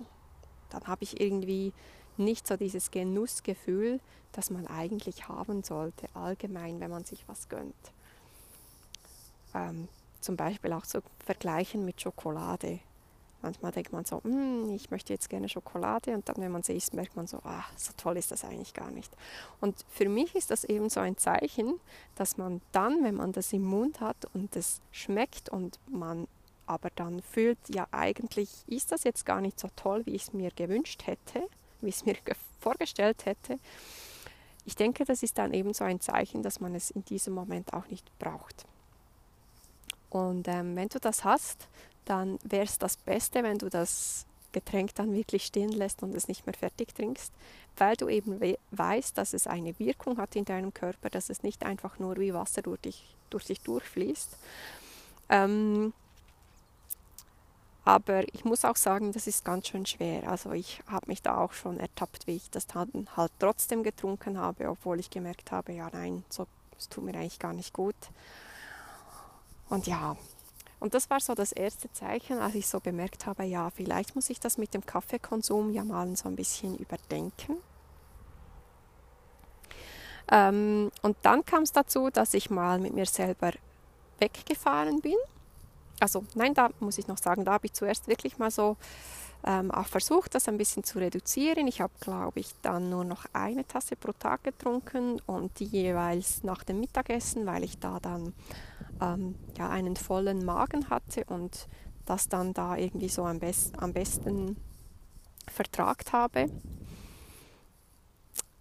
Dann 0.70 0.86
habe 0.88 1.04
ich 1.04 1.20
irgendwie 1.20 1.74
nicht 2.18 2.48
so 2.48 2.58
dieses 2.58 2.92
Genussgefühl, 2.92 4.00
das 4.32 4.50
man 4.50 4.68
eigentlich 4.68 5.28
haben 5.28 5.64
sollte, 5.64 6.08
allgemein, 6.14 6.80
wenn 6.80 6.92
man 6.92 7.06
sich 7.06 7.28
was 7.28 7.50
gönnt. 7.50 7.74
Ähm, 9.54 9.88
zum 10.22 10.36
Beispiel 10.36 10.74
auch 10.74 10.86
zu 10.86 11.02
vergleichen 11.24 11.86
mit 11.86 12.02
Schokolade. 12.02 12.80
Manchmal 13.42 13.72
denkt 13.72 13.94
man 13.94 14.06
so, 14.06 14.24
hm, 14.24 14.72
ich 14.72 14.90
möchte 14.90 15.14
jetzt 15.14 15.30
gerne 15.30 15.48
Schokolade 15.48 16.16
und 16.16 16.28
dann, 16.28 16.38
wenn 16.38 16.52
man 16.52 16.64
sie 16.64 16.74
isst, 16.74 16.96
merkt 16.96 17.16
man 17.16 17.28
so, 17.28 17.38
ah, 17.44 17.64
so 17.76 17.94
toll 17.96 18.18
ist 18.18 18.32
das 18.32 18.44
eigentlich 18.44 18.74
gar 18.74 18.90
nicht. 18.90 19.16
Und 19.62 19.86
für 19.88 20.10
mich 20.10 20.34
ist 20.34 20.50
das 20.50 20.64
eben 20.64 20.90
so 20.90 21.00
ein 21.00 21.18
Zeichen, 21.18 21.80
dass 22.16 22.38
man 22.38 22.62
dann, 22.72 23.04
wenn 23.04 23.16
man 23.16 23.34
das 23.34 23.54
im 23.54 23.64
Mund 23.64 24.02
hat 24.02 24.18
und 24.34 24.56
es 24.56 24.82
schmeckt 24.92 25.50
und 25.50 25.80
man 25.88 26.28
aber 26.68 26.90
dann 26.96 27.22
fühlt, 27.22 27.58
ja 27.68 27.88
eigentlich 27.92 28.50
ist 28.68 28.92
das 28.92 29.04
jetzt 29.04 29.26
gar 29.26 29.42
nicht 29.42 29.60
so 29.60 29.70
toll, 29.76 30.06
wie 30.06 30.16
ich 30.16 30.24
es 30.24 30.34
mir 30.34 30.52
gewünscht 30.52 31.06
hätte, 31.06 31.48
wie 31.82 31.90
ich 31.90 31.96
es 31.96 32.06
mir 32.06 32.16
vorgestellt 32.60 33.26
hätte. 33.26 33.60
Ich 34.66 34.76
denke, 34.76 35.06
das 35.06 35.22
ist 35.22 35.38
dann 35.38 35.54
eben 35.54 35.74
so 35.74 35.84
ein 35.84 36.02
Zeichen, 36.02 36.42
dass 36.42 36.60
man 36.60 36.74
es 36.74 36.90
in 36.90 37.06
diesem 37.06 37.34
Moment 37.34 37.74
auch 37.74 37.88
nicht 37.88 38.06
braucht. 38.18 38.66
Und 40.10 40.48
ähm, 40.48 40.76
wenn 40.76 40.90
du 40.90 41.00
das 41.00 41.24
hast, 41.24 41.68
dann 42.06 42.40
wäre 42.44 42.64
es 42.64 42.78
das 42.78 42.98
Beste, 42.98 43.44
wenn 43.44 43.58
du 43.58 43.70
das 43.70 44.26
Getränk 44.54 44.96
dann 44.96 45.14
wirklich 45.14 45.46
stehen 45.46 45.70
lässt 45.70 46.02
und 46.02 46.16
es 46.16 46.30
nicht 46.30 46.46
mehr 46.46 46.54
fertig 46.54 46.96
trinkst, 46.96 47.34
weil 47.76 47.98
du 47.98 48.08
eben 48.08 48.40
we 48.40 48.58
weißt, 48.72 49.18
dass 49.18 49.34
es 49.34 49.48
eine 49.48 49.78
Wirkung 49.80 50.18
hat 50.18 50.36
in 50.38 50.46
deinem 50.46 50.74
Körper, 50.74 51.10
dass 51.10 51.30
es 51.30 51.44
nicht 51.44 51.66
einfach 51.66 52.00
nur 52.00 52.16
wie 52.18 52.34
Wasser 52.34 52.62
durch 52.62 52.80
dich, 52.80 53.16
durch 53.30 53.46
dich 53.46 53.60
durchfließt. 53.60 54.38
Ähm, 55.28 55.94
aber 57.86 58.24
ich 58.34 58.44
muss 58.44 58.66
auch 58.66 58.76
sagen, 58.76 59.12
das 59.12 59.28
ist 59.28 59.46
ganz 59.46 59.68
schön 59.68 59.86
schwer. 59.86 60.28
Also 60.28 60.52
ich 60.52 60.82
habe 60.88 61.06
mich 61.08 61.22
da 61.22 61.38
auch 61.38 61.54
schon 61.54 61.80
ertappt, 61.80 62.26
wie 62.26 62.36
ich 62.36 62.50
das 62.50 62.66
dann 62.66 63.08
halt 63.16 63.32
trotzdem 63.38 63.84
getrunken 63.84 64.40
habe, 64.40 64.68
obwohl 64.70 65.00
ich 65.00 65.12
gemerkt 65.12 65.52
habe, 65.52 65.72
ja 65.74 65.88
nein, 65.94 66.26
so, 66.30 66.48
es 66.78 66.90
tut 66.90 67.04
mir 67.04 67.14
eigentlich 67.14 67.38
gar 67.38 67.54
nicht 67.54 67.74
gut. 67.74 67.96
Und 69.70 69.86
ja, 69.86 70.18
und 70.80 70.96
das 70.96 71.12
war 71.12 71.20
so 71.20 71.36
das 71.36 71.52
erste 71.52 71.92
Zeichen, 71.92 72.40
als 72.40 72.56
ich 72.56 72.68
so 72.68 72.80
bemerkt 72.80 73.28
habe, 73.28 73.44
ja, 73.44 73.70
vielleicht 73.70 74.16
muss 74.16 74.32
ich 74.32 74.40
das 74.40 74.58
mit 74.58 74.74
dem 74.74 74.86
Kaffeekonsum 74.86 75.72
ja 75.72 75.84
mal 75.84 76.16
so 76.16 76.28
ein 76.28 76.36
bisschen 76.36 76.76
überdenken. 76.78 77.58
Ähm, 80.32 80.92
und 81.04 81.18
dann 81.22 81.46
kam 81.46 81.62
es 81.62 81.72
dazu, 81.72 82.10
dass 82.10 82.34
ich 82.34 82.50
mal 82.50 82.80
mit 82.80 82.96
mir 82.96 83.06
selber 83.06 83.52
weggefahren 84.18 85.02
bin 85.02 85.18
also 86.00 86.24
nein, 86.36 86.54
da 86.54 86.70
muss 86.80 86.98
ich 86.98 87.08
noch 87.08 87.18
sagen, 87.18 87.46
da 87.46 87.54
habe 87.54 87.66
ich 87.66 87.74
zuerst 87.74 88.08
wirklich 88.08 88.38
mal 88.38 88.52
so 88.52 88.78
ähm, 89.46 89.72
auch 89.72 89.88
versucht, 89.88 90.34
das 90.34 90.48
ein 90.48 90.58
bisschen 90.58 90.84
zu 90.84 91.00
reduzieren. 91.00 91.68
Ich 91.68 91.82
habe, 91.82 91.94
glaube 92.00 92.40
ich, 92.40 92.50
dann 92.62 92.90
nur 92.90 93.06
noch 93.06 93.26
eine 93.34 93.68
Tasse 93.68 93.96
pro 93.96 94.12
Tag 94.12 94.44
getrunken 94.44 95.22
und 95.28 95.60
die 95.60 95.66
jeweils 95.66 96.44
nach 96.44 96.64
dem 96.64 96.80
Mittagessen, 96.80 97.46
weil 97.46 97.64
ich 97.64 97.78
da 97.78 98.00
dann 98.00 98.34
ähm, 99.02 99.36
ja, 99.58 99.70
einen 99.70 99.96
vollen 99.96 100.44
Magen 100.44 100.90
hatte 100.90 101.26
und 101.26 101.68
das 102.06 102.28
dann 102.28 102.54
da 102.54 102.76
irgendwie 102.76 103.10
so 103.10 103.26
am, 103.26 103.40
best 103.40 103.78
am 103.78 103.94
besten 103.94 104.58
vertragt 105.48 106.12
habe. 106.12 106.50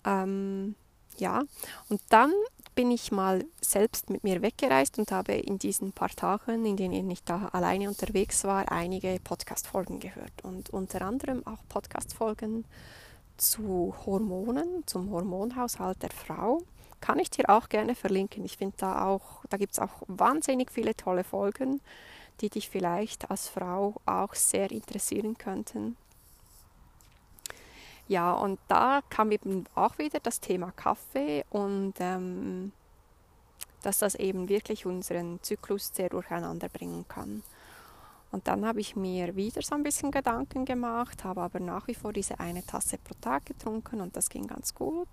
Ähm, 0.04 0.74
ja, 1.16 1.42
und 1.88 2.00
dann 2.10 2.32
bin 2.74 2.90
ich 2.90 3.12
mal 3.12 3.44
selbst 3.60 4.10
mit 4.10 4.24
mir 4.24 4.42
weggereist 4.42 4.98
und 4.98 5.12
habe 5.12 5.32
in 5.32 5.58
diesen 5.58 5.92
paar 5.92 6.08
Tagen, 6.08 6.64
in 6.64 6.76
denen 6.76 7.10
ich 7.10 7.22
da 7.22 7.48
alleine 7.52 7.88
unterwegs 7.88 8.44
war, 8.44 8.70
einige 8.70 9.18
Podcast-Folgen 9.22 10.00
gehört. 10.00 10.32
Und 10.42 10.70
unter 10.70 11.02
anderem 11.02 11.46
auch 11.46 11.58
Podcast-Folgen 11.68 12.64
zu 13.36 13.94
Hormonen, 14.04 14.84
zum 14.86 15.10
Hormonhaushalt 15.10 16.02
der 16.02 16.10
Frau. 16.10 16.62
Kann 17.00 17.18
ich 17.18 17.30
dir 17.30 17.48
auch 17.48 17.68
gerne 17.68 17.94
verlinken. 17.94 18.44
Ich 18.44 18.56
finde 18.56 18.76
da 18.78 19.06
auch, 19.06 19.44
da 19.50 19.56
gibt 19.56 19.74
es 19.74 19.78
auch 19.78 20.02
wahnsinnig 20.06 20.70
viele 20.70 20.96
tolle 20.96 21.24
Folgen, 21.24 21.80
die 22.40 22.50
dich 22.50 22.68
vielleicht 22.68 23.30
als 23.30 23.48
Frau 23.48 23.94
auch 24.06 24.34
sehr 24.34 24.70
interessieren 24.70 25.36
könnten. 25.38 25.96
Ja, 28.06 28.32
und 28.32 28.58
da 28.68 29.00
kam 29.08 29.30
eben 29.30 29.64
auch 29.74 29.98
wieder 29.98 30.20
das 30.20 30.40
Thema 30.40 30.72
Kaffee 30.72 31.44
und 31.50 31.94
ähm, 32.00 32.72
dass 33.82 33.98
das 33.98 34.14
eben 34.14 34.48
wirklich 34.48 34.86
unseren 34.86 35.42
Zyklus 35.42 35.90
sehr 35.94 36.10
durcheinander 36.10 36.68
bringen 36.68 37.06
kann. 37.08 37.42
Und 38.30 38.48
dann 38.48 38.66
habe 38.66 38.80
ich 38.80 38.96
mir 38.96 39.36
wieder 39.36 39.62
so 39.62 39.74
ein 39.74 39.84
bisschen 39.84 40.10
Gedanken 40.10 40.64
gemacht, 40.64 41.22
habe 41.22 41.40
aber 41.42 41.60
nach 41.60 41.86
wie 41.86 41.94
vor 41.94 42.12
diese 42.12 42.40
eine 42.40 42.66
Tasse 42.66 42.98
pro 42.98 43.14
Tag 43.20 43.46
getrunken 43.46 44.00
und 44.00 44.16
das 44.16 44.28
ging 44.28 44.46
ganz 44.46 44.74
gut. 44.74 45.08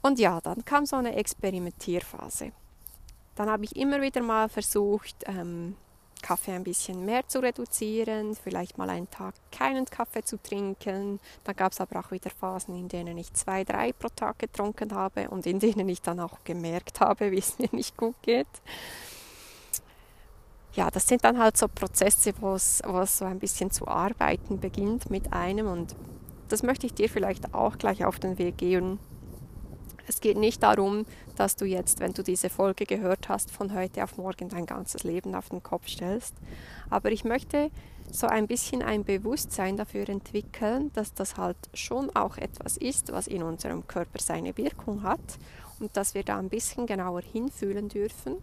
Und 0.00 0.18
ja, 0.18 0.40
dann 0.40 0.64
kam 0.64 0.86
so 0.86 0.96
eine 0.96 1.16
Experimentierphase. 1.16 2.52
Dann 3.34 3.50
habe 3.50 3.64
ich 3.64 3.76
immer 3.76 4.00
wieder 4.00 4.22
mal 4.22 4.48
versucht, 4.48 5.16
ähm, 5.26 5.76
Kaffee 6.22 6.52
ein 6.52 6.64
bisschen 6.64 7.04
mehr 7.04 7.26
zu 7.28 7.40
reduzieren, 7.40 8.34
vielleicht 8.34 8.78
mal 8.78 8.90
einen 8.90 9.10
Tag 9.10 9.34
keinen 9.50 9.86
Kaffee 9.86 10.22
zu 10.22 10.42
trinken. 10.42 11.20
Dann 11.44 11.56
gab 11.56 11.72
es 11.72 11.80
aber 11.80 12.00
auch 12.00 12.10
wieder 12.10 12.30
Phasen, 12.30 12.74
in 12.76 12.88
denen 12.88 13.18
ich 13.18 13.32
zwei, 13.32 13.64
drei 13.64 13.92
pro 13.92 14.08
Tag 14.08 14.38
getrunken 14.38 14.94
habe 14.94 15.30
und 15.30 15.46
in 15.46 15.58
denen 15.58 15.88
ich 15.88 16.02
dann 16.02 16.20
auch 16.20 16.44
gemerkt 16.44 17.00
habe, 17.00 17.30
wie 17.30 17.38
es 17.38 17.58
mir 17.58 17.68
nicht 17.72 17.96
gut 17.96 18.16
geht. 18.22 18.46
Ja, 20.74 20.90
das 20.90 21.08
sind 21.08 21.24
dann 21.24 21.38
halt 21.38 21.56
so 21.56 21.66
Prozesse, 21.66 22.32
wo 22.40 22.54
es 22.54 22.78
so 22.78 23.24
ein 23.24 23.38
bisschen 23.38 23.70
zu 23.70 23.88
arbeiten 23.88 24.60
beginnt 24.60 25.10
mit 25.10 25.32
einem 25.32 25.66
und 25.66 25.96
das 26.48 26.62
möchte 26.62 26.86
ich 26.86 26.94
dir 26.94 27.08
vielleicht 27.08 27.52
auch 27.52 27.78
gleich 27.78 28.04
auf 28.04 28.18
den 28.18 28.38
Weg 28.38 28.58
gehen 28.58 28.98
es 30.08 30.20
geht 30.20 30.38
nicht 30.38 30.62
darum, 30.62 31.04
dass 31.38 31.56
du 31.56 31.64
jetzt, 31.64 32.00
wenn 32.00 32.12
du 32.12 32.22
diese 32.22 32.50
Folge 32.50 32.84
gehört 32.84 33.28
hast, 33.28 33.50
von 33.50 33.74
heute 33.74 34.02
auf 34.02 34.16
morgen 34.16 34.48
dein 34.48 34.66
ganzes 34.66 35.04
Leben 35.04 35.34
auf 35.34 35.50
den 35.50 35.62
Kopf 35.62 35.88
stellst. 35.88 36.34
Aber 36.90 37.12
ich 37.12 37.24
möchte 37.24 37.70
so 38.10 38.26
ein 38.26 38.46
bisschen 38.46 38.82
ein 38.82 39.04
Bewusstsein 39.04 39.76
dafür 39.76 40.08
entwickeln, 40.08 40.90
dass 40.94 41.14
das 41.14 41.36
halt 41.36 41.56
schon 41.74 42.14
auch 42.16 42.38
etwas 42.38 42.76
ist, 42.76 43.12
was 43.12 43.26
in 43.26 43.42
unserem 43.42 43.86
Körper 43.86 44.18
seine 44.18 44.56
Wirkung 44.56 45.02
hat 45.02 45.20
und 45.78 45.96
dass 45.96 46.14
wir 46.14 46.24
da 46.24 46.38
ein 46.38 46.48
bisschen 46.48 46.86
genauer 46.86 47.22
hinfühlen 47.22 47.88
dürfen. 47.88 48.36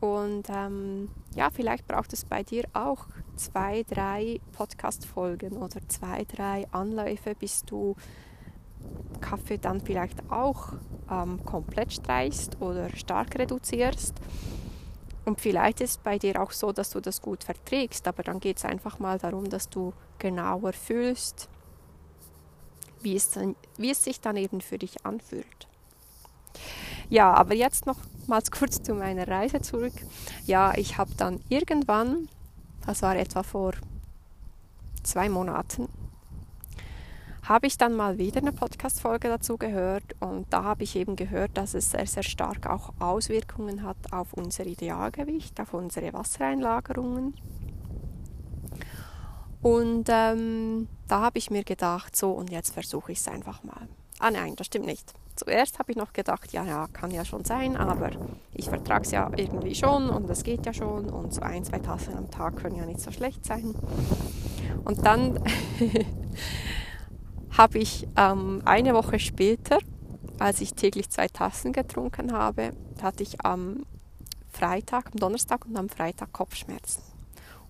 Und 0.00 0.44
ähm, 0.50 1.08
ja, 1.34 1.48
vielleicht 1.50 1.88
braucht 1.88 2.12
es 2.12 2.24
bei 2.24 2.42
dir 2.42 2.64
auch 2.74 3.06
zwei, 3.36 3.82
drei 3.82 4.40
Podcast-Folgen 4.52 5.56
oder 5.56 5.80
zwei, 5.88 6.24
drei 6.24 6.66
Anläufe, 6.70 7.34
bis 7.34 7.64
du 7.64 7.96
Kaffee 9.20 9.58
dann 9.58 9.80
vielleicht 9.80 10.30
auch 10.30 10.72
ähm, 11.10 11.44
komplett 11.44 11.92
streichst 11.92 12.60
oder 12.60 12.94
stark 12.96 13.38
reduzierst. 13.38 14.14
Und 15.24 15.40
vielleicht 15.40 15.80
ist 15.80 15.90
es 15.90 15.98
bei 15.98 16.18
dir 16.18 16.40
auch 16.40 16.52
so, 16.52 16.72
dass 16.72 16.90
du 16.90 17.00
das 17.00 17.20
gut 17.20 17.42
verträgst, 17.42 18.06
aber 18.06 18.22
dann 18.22 18.38
geht 18.38 18.58
es 18.58 18.64
einfach 18.64 19.00
mal 19.00 19.18
darum, 19.18 19.48
dass 19.48 19.68
du 19.68 19.92
genauer 20.18 20.72
fühlst, 20.72 21.48
wie 23.02 23.16
es, 23.16 23.30
dann, 23.30 23.56
wie 23.76 23.90
es 23.90 24.04
sich 24.04 24.20
dann 24.20 24.36
eben 24.36 24.60
für 24.60 24.78
dich 24.78 25.04
anfühlt. 25.04 25.66
Ja, 27.08 27.32
aber 27.34 27.54
jetzt 27.54 27.86
noch 27.86 27.98
mal 28.26 28.42
kurz 28.50 28.82
zu 28.82 28.94
meiner 28.94 29.26
Reise 29.26 29.60
zurück. 29.60 29.94
Ja, 30.44 30.74
ich 30.76 30.96
habe 30.96 31.12
dann 31.16 31.40
irgendwann, 31.48 32.28
das 32.86 33.02
war 33.02 33.16
etwa 33.16 33.42
vor 33.42 33.72
zwei 35.02 35.28
Monaten, 35.28 35.88
habe 37.48 37.68
ich 37.68 37.78
dann 37.78 37.94
mal 37.94 38.18
wieder 38.18 38.40
eine 38.40 38.52
Podcast-Folge 38.52 39.28
dazu 39.28 39.56
gehört 39.56 40.02
und 40.18 40.52
da 40.52 40.64
habe 40.64 40.82
ich 40.82 40.96
eben 40.96 41.14
gehört, 41.14 41.56
dass 41.56 41.74
es 41.74 41.92
sehr, 41.92 42.06
sehr 42.06 42.24
stark 42.24 42.66
auch 42.66 42.92
Auswirkungen 42.98 43.84
hat 43.84 43.96
auf 44.10 44.32
unser 44.32 44.66
Idealgewicht, 44.66 45.60
auf 45.60 45.72
unsere 45.72 46.12
Wassereinlagerungen. 46.12 47.34
Und 49.62 50.08
ähm, 50.08 50.88
da 51.06 51.20
habe 51.20 51.38
ich 51.38 51.50
mir 51.50 51.62
gedacht, 51.62 52.16
so 52.16 52.32
und 52.32 52.50
jetzt 52.50 52.74
versuche 52.74 53.12
ich 53.12 53.18
es 53.18 53.28
einfach 53.28 53.62
mal. 53.62 53.88
Ah 54.18 54.30
nein, 54.30 54.56
das 54.56 54.66
stimmt 54.66 54.86
nicht. 54.86 55.12
Zuerst 55.36 55.78
habe 55.78 55.92
ich 55.92 55.98
noch 55.98 56.12
gedacht, 56.12 56.52
ja, 56.52 56.64
ja, 56.64 56.88
kann 56.92 57.10
ja 57.10 57.24
schon 57.24 57.44
sein, 57.44 57.76
aber 57.76 58.10
ich 58.54 58.70
vertrage 58.70 59.04
es 59.04 59.10
ja 59.10 59.30
irgendwie 59.36 59.74
schon 59.74 60.08
und 60.08 60.28
es 60.30 60.42
geht 60.42 60.64
ja 60.66 60.72
schon 60.72 61.10
und 61.10 61.32
so 61.32 61.42
ein, 61.42 61.62
zwei 61.62 61.78
Tassen 61.78 62.16
am 62.16 62.30
Tag 62.30 62.56
können 62.56 62.76
ja 62.76 62.86
nicht 62.86 63.00
so 63.00 63.12
schlecht 63.12 63.44
sein. 63.44 63.74
Und 64.84 65.04
dann 65.04 65.38
habe 67.56 67.78
ich 67.78 68.06
ähm, 68.16 68.62
eine 68.64 68.94
Woche 68.94 69.18
später, 69.18 69.78
als 70.38 70.60
ich 70.60 70.74
täglich 70.74 71.08
zwei 71.10 71.28
Tassen 71.28 71.72
getrunken 71.72 72.32
habe, 72.32 72.72
hatte 73.00 73.22
ich 73.22 73.40
am 73.44 73.86
Freitag, 74.50 75.06
am 75.12 75.18
Donnerstag 75.18 75.64
und 75.66 75.76
am 75.76 75.88
Freitag 75.88 76.32
Kopfschmerzen. 76.32 77.02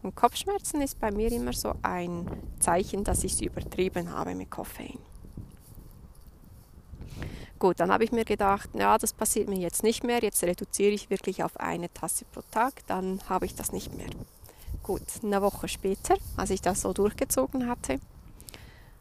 Und 0.02 0.14
Kopfschmerzen 0.14 0.82
ist 0.82 0.98
bei 0.98 1.10
mir 1.10 1.30
immer 1.32 1.52
so 1.52 1.74
ein 1.82 2.28
Zeichen, 2.60 3.04
dass 3.04 3.24
ich 3.24 3.34
es 3.34 3.40
übertrieben 3.40 4.10
habe 4.10 4.34
mit 4.34 4.50
Koffein. 4.50 4.98
Gut, 7.58 7.80
dann 7.80 7.90
habe 7.90 8.04
ich 8.04 8.12
mir 8.12 8.24
gedacht, 8.24 8.68
ja, 8.74 8.98
das 8.98 9.14
passiert 9.14 9.48
mir 9.48 9.58
jetzt 9.58 9.82
nicht 9.82 10.04
mehr. 10.04 10.20
Jetzt 10.20 10.42
reduziere 10.42 10.92
ich 10.92 11.08
wirklich 11.08 11.42
auf 11.42 11.58
eine 11.58 11.92
Tasse 11.92 12.26
pro 12.26 12.42
Tag, 12.50 12.86
dann 12.86 13.20
habe 13.28 13.46
ich 13.46 13.54
das 13.54 13.72
nicht 13.72 13.96
mehr. 13.96 14.10
Gut, 14.82 15.02
eine 15.22 15.40
Woche 15.40 15.66
später, 15.66 16.16
als 16.36 16.50
ich 16.50 16.60
das 16.60 16.82
so 16.82 16.92
durchgezogen 16.92 17.66
hatte, 17.66 17.98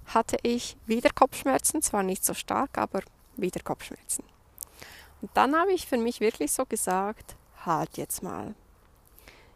hatte 0.07 0.37
ich 0.43 0.77
wieder 0.85 1.09
Kopfschmerzen, 1.09 1.81
zwar 1.81 2.03
nicht 2.03 2.23
so 2.23 2.33
stark, 2.33 2.77
aber 2.77 3.01
wieder 3.35 3.61
Kopfschmerzen. 3.61 4.23
Und 5.21 5.31
dann 5.33 5.55
habe 5.55 5.71
ich 5.73 5.87
für 5.87 5.97
mich 5.97 6.19
wirklich 6.19 6.51
so 6.51 6.65
gesagt, 6.65 7.35
halt 7.65 7.97
jetzt 7.97 8.21
mal. 8.21 8.53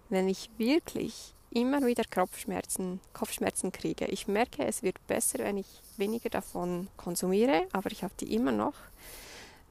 Wenn 0.10 0.28
ich 0.28 0.50
wirklich 0.58 1.36
immer 1.52 1.86
wieder 1.86 2.04
Kopfschmerzen, 2.04 3.00
Kopfschmerzen 3.14 3.72
kriege, 3.72 4.06
ich 4.06 4.28
merke, 4.28 4.66
es 4.66 4.84
wird 4.84 5.06
besser, 5.08 5.40
wenn 5.40 5.58
ich 5.58 5.82
weniger 5.98 6.30
davon 6.30 6.88
konsumiere, 6.98 7.68
aber 7.72 7.92
ich 7.92 8.04
habe 8.04 8.14
die 8.20 8.34
immer 8.34 8.52
noch, 8.52 8.76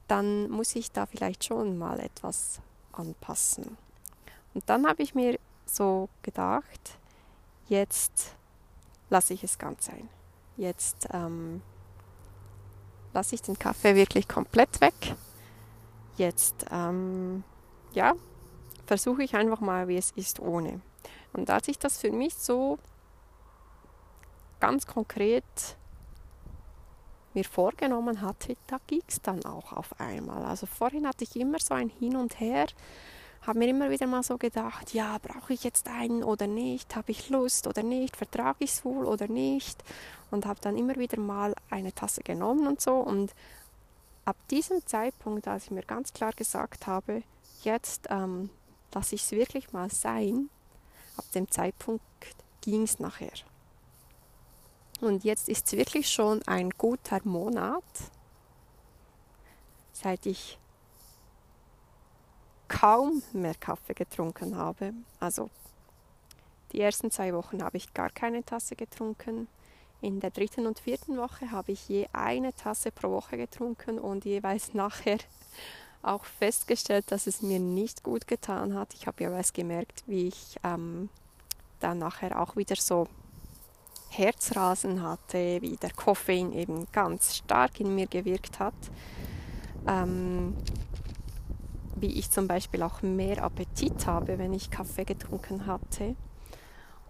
dann 0.06 0.48
muss 0.50 0.74
ich 0.74 0.90
da 0.90 1.06
vielleicht 1.06 1.44
schon 1.44 1.78
mal 1.78 2.00
etwas 2.00 2.60
anpassen. 2.92 3.76
Und 4.54 4.68
dann 4.68 4.86
habe 4.86 5.02
ich 5.02 5.14
mir 5.14 5.38
so 5.66 6.08
gedacht, 6.22 6.98
jetzt 7.68 8.34
lasse 9.10 9.34
ich 9.34 9.44
es 9.44 9.58
ganz 9.58 9.86
sein. 9.86 10.08
Jetzt 10.58 11.08
ähm, 11.12 11.62
lasse 13.14 13.36
ich 13.36 13.42
den 13.42 13.58
Kaffee 13.58 13.94
wirklich 13.94 14.26
komplett 14.26 14.80
weg. 14.80 15.14
Jetzt 16.16 16.66
ähm, 16.72 17.44
ja, 17.92 18.14
versuche 18.86 19.22
ich 19.22 19.36
einfach 19.36 19.60
mal, 19.60 19.86
wie 19.86 19.96
es 19.96 20.10
ist 20.10 20.40
ohne. 20.40 20.80
Und 21.32 21.48
als 21.48 21.68
ich 21.68 21.78
das 21.78 21.98
für 21.98 22.10
mich 22.10 22.34
so 22.34 22.78
ganz 24.58 24.84
konkret 24.84 25.44
mir 27.34 27.44
vorgenommen 27.44 28.20
hatte, 28.20 28.56
da 28.66 28.78
ging 28.88 29.02
es 29.06 29.22
dann 29.22 29.44
auch 29.44 29.72
auf 29.72 30.00
einmal. 30.00 30.44
Also 30.44 30.66
vorhin 30.66 31.06
hatte 31.06 31.22
ich 31.22 31.36
immer 31.36 31.60
so 31.60 31.74
ein 31.74 31.88
Hin 31.88 32.16
und 32.16 32.40
Her 32.40 32.66
habe 33.42 33.58
mir 33.58 33.68
immer 33.68 33.90
wieder 33.90 34.06
mal 34.06 34.22
so 34.22 34.36
gedacht, 34.36 34.92
ja, 34.92 35.18
brauche 35.18 35.52
ich 35.52 35.64
jetzt 35.64 35.88
einen 35.88 36.22
oder 36.22 36.46
nicht? 36.46 36.94
Habe 36.96 37.12
ich 37.12 37.30
Lust 37.30 37.66
oder 37.66 37.82
nicht? 37.82 38.16
Vertrage 38.16 38.64
ich 38.64 38.72
es 38.72 38.84
wohl 38.84 39.06
oder 39.06 39.28
nicht? 39.28 39.82
Und 40.30 40.46
habe 40.46 40.60
dann 40.60 40.76
immer 40.76 40.96
wieder 40.96 41.18
mal 41.18 41.54
eine 41.70 41.92
Tasse 41.92 42.22
genommen 42.22 42.66
und 42.66 42.80
so. 42.80 42.94
Und 42.94 43.34
ab 44.24 44.36
diesem 44.50 44.84
Zeitpunkt, 44.86 45.48
als 45.48 45.64
ich 45.64 45.70
mir 45.70 45.82
ganz 45.82 46.12
klar 46.12 46.32
gesagt 46.32 46.86
habe, 46.86 47.22
jetzt 47.62 48.08
ähm, 48.10 48.50
lasse 48.92 49.14
ich 49.14 49.22
es 49.22 49.30
wirklich 49.32 49.72
mal 49.72 49.90
sein, 49.90 50.50
ab 51.16 51.24
dem 51.34 51.50
Zeitpunkt 51.50 52.04
ging 52.60 52.82
es 52.82 52.98
nachher. 52.98 53.32
Und 55.00 55.24
jetzt 55.24 55.48
ist 55.48 55.66
es 55.66 55.72
wirklich 55.72 56.10
schon 56.10 56.42
ein 56.46 56.70
guter 56.70 57.20
Monat, 57.24 57.84
seit 59.92 60.26
ich 60.26 60.58
kaum 62.68 63.22
mehr 63.32 63.54
Kaffee 63.54 63.94
getrunken 63.94 64.56
habe. 64.56 64.92
Also 65.20 65.50
die 66.72 66.80
ersten 66.80 67.10
zwei 67.10 67.32
Wochen 67.34 67.62
habe 67.62 67.76
ich 67.76 67.94
gar 67.94 68.10
keine 68.10 68.44
Tasse 68.44 68.76
getrunken. 68.76 69.48
In 70.00 70.20
der 70.20 70.30
dritten 70.30 70.66
und 70.66 70.78
vierten 70.78 71.16
Woche 71.16 71.50
habe 71.50 71.72
ich 71.72 71.88
je 71.88 72.06
eine 72.12 72.54
Tasse 72.54 72.92
pro 72.92 73.10
Woche 73.10 73.36
getrunken 73.36 73.98
und 73.98 74.24
jeweils 74.24 74.74
nachher 74.74 75.18
auch 76.02 76.24
festgestellt, 76.24 77.10
dass 77.10 77.26
es 77.26 77.42
mir 77.42 77.58
nicht 77.58 78.04
gut 78.04 78.28
getan 78.28 78.74
hat. 78.74 78.94
Ich 78.94 79.06
habe 79.06 79.24
jeweils 79.24 79.52
gemerkt, 79.52 80.04
wie 80.06 80.28
ich 80.28 80.56
ähm, 80.62 81.08
dann 81.80 81.98
nachher 81.98 82.40
auch 82.40 82.54
wieder 82.54 82.76
so 82.76 83.08
Herzrasen 84.10 85.02
hatte, 85.02 85.60
wie 85.60 85.76
der 85.76 85.92
Koffein 85.92 86.52
eben 86.52 86.86
ganz 86.92 87.36
stark 87.36 87.80
in 87.80 87.94
mir 87.94 88.06
gewirkt 88.06 88.58
hat. 88.58 88.74
Ähm, 89.86 90.56
wie 92.00 92.18
ich 92.18 92.30
zum 92.30 92.48
Beispiel 92.48 92.82
auch 92.82 93.02
mehr 93.02 93.42
Appetit 93.42 94.06
habe, 94.06 94.38
wenn 94.38 94.52
ich 94.52 94.70
Kaffee 94.70 95.04
getrunken 95.04 95.66
hatte. 95.66 96.14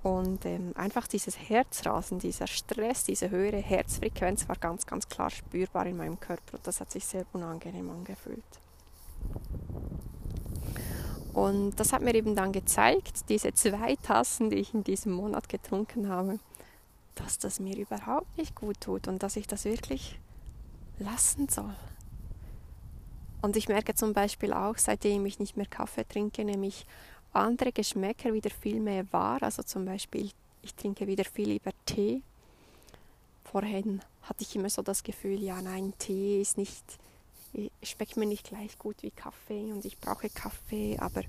Und 0.02 0.46
ähm, 0.46 0.72
einfach 0.76 1.08
dieses 1.08 1.36
Herzrasen, 1.38 2.18
dieser 2.18 2.46
Stress, 2.46 3.04
diese 3.04 3.30
höhere 3.30 3.58
Herzfrequenz 3.58 4.48
war 4.48 4.56
ganz, 4.56 4.86
ganz 4.86 5.08
klar 5.08 5.30
spürbar 5.30 5.86
in 5.86 5.96
meinem 5.96 6.20
Körper 6.20 6.56
und 6.56 6.66
das 6.66 6.80
hat 6.80 6.90
sich 6.90 7.04
sehr 7.04 7.26
unangenehm 7.32 7.90
angefühlt. 7.90 8.44
Und 11.32 11.78
das 11.78 11.92
hat 11.92 12.02
mir 12.02 12.14
eben 12.14 12.34
dann 12.34 12.52
gezeigt, 12.52 13.28
diese 13.28 13.52
zwei 13.52 13.96
Tassen, 13.96 14.50
die 14.50 14.56
ich 14.56 14.72
in 14.72 14.84
diesem 14.84 15.12
Monat 15.12 15.48
getrunken 15.48 16.08
habe, 16.08 16.38
dass 17.14 17.38
das 17.38 17.60
mir 17.60 17.76
überhaupt 17.76 18.36
nicht 18.38 18.54
gut 18.54 18.80
tut 18.80 19.08
und 19.08 19.22
dass 19.22 19.36
ich 19.36 19.46
das 19.46 19.64
wirklich 19.64 20.18
lassen 20.98 21.48
soll. 21.48 21.74
Und 23.40 23.56
ich 23.56 23.68
merke 23.68 23.94
zum 23.94 24.12
Beispiel 24.12 24.52
auch, 24.52 24.76
seitdem 24.78 25.24
ich 25.26 25.38
nicht 25.38 25.56
mehr 25.56 25.66
Kaffee 25.66 26.06
trinke, 26.06 26.44
nehme 26.44 26.66
ich 26.66 26.86
andere 27.32 27.72
Geschmäcker 27.72 28.32
wieder 28.32 28.50
viel 28.50 28.80
mehr 28.80 29.04
wahr. 29.12 29.42
Also 29.42 29.62
zum 29.62 29.84
Beispiel, 29.84 30.30
ich 30.62 30.74
trinke 30.74 31.06
wieder 31.06 31.24
viel 31.24 31.48
lieber 31.50 31.70
Tee. 31.86 32.22
Vorhin 33.44 34.00
hatte 34.22 34.42
ich 34.42 34.54
immer 34.56 34.70
so 34.70 34.82
das 34.82 35.02
Gefühl, 35.02 35.42
ja 35.42 35.62
nein, 35.62 35.94
Tee 35.98 36.40
ist 36.40 36.58
nicht, 36.58 36.84
schmeckt 37.82 38.16
mir 38.16 38.26
nicht 38.26 38.48
gleich 38.48 38.78
gut 38.78 38.96
wie 39.02 39.10
Kaffee 39.10 39.72
und 39.72 39.84
ich 39.84 39.98
brauche 39.98 40.28
Kaffee, 40.28 40.98
aber 40.98 41.22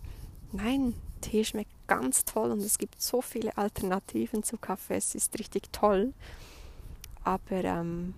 nein, 0.52 0.94
Tee 1.22 1.46
schmeckt 1.46 1.72
ganz 1.88 2.26
toll 2.26 2.52
und 2.52 2.60
es 2.60 2.78
gibt 2.78 3.02
so 3.02 3.22
viele 3.22 3.58
Alternativen 3.58 4.44
zu 4.44 4.58
Kaffee, 4.58 4.96
es 4.96 5.16
ist 5.16 5.38
richtig 5.40 5.72
toll. 5.72 6.14
Aber 7.24 7.64
ähm, 7.64 8.14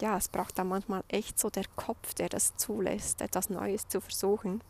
ja, 0.00 0.16
es 0.16 0.28
braucht 0.28 0.58
dann 0.58 0.68
manchmal 0.68 1.02
echt 1.08 1.38
so 1.38 1.50
der 1.50 1.64
Kopf, 1.76 2.14
der 2.14 2.28
das 2.28 2.56
zulässt, 2.56 3.20
etwas 3.20 3.50
Neues 3.50 3.88
zu 3.88 4.00
versuchen. 4.00 4.60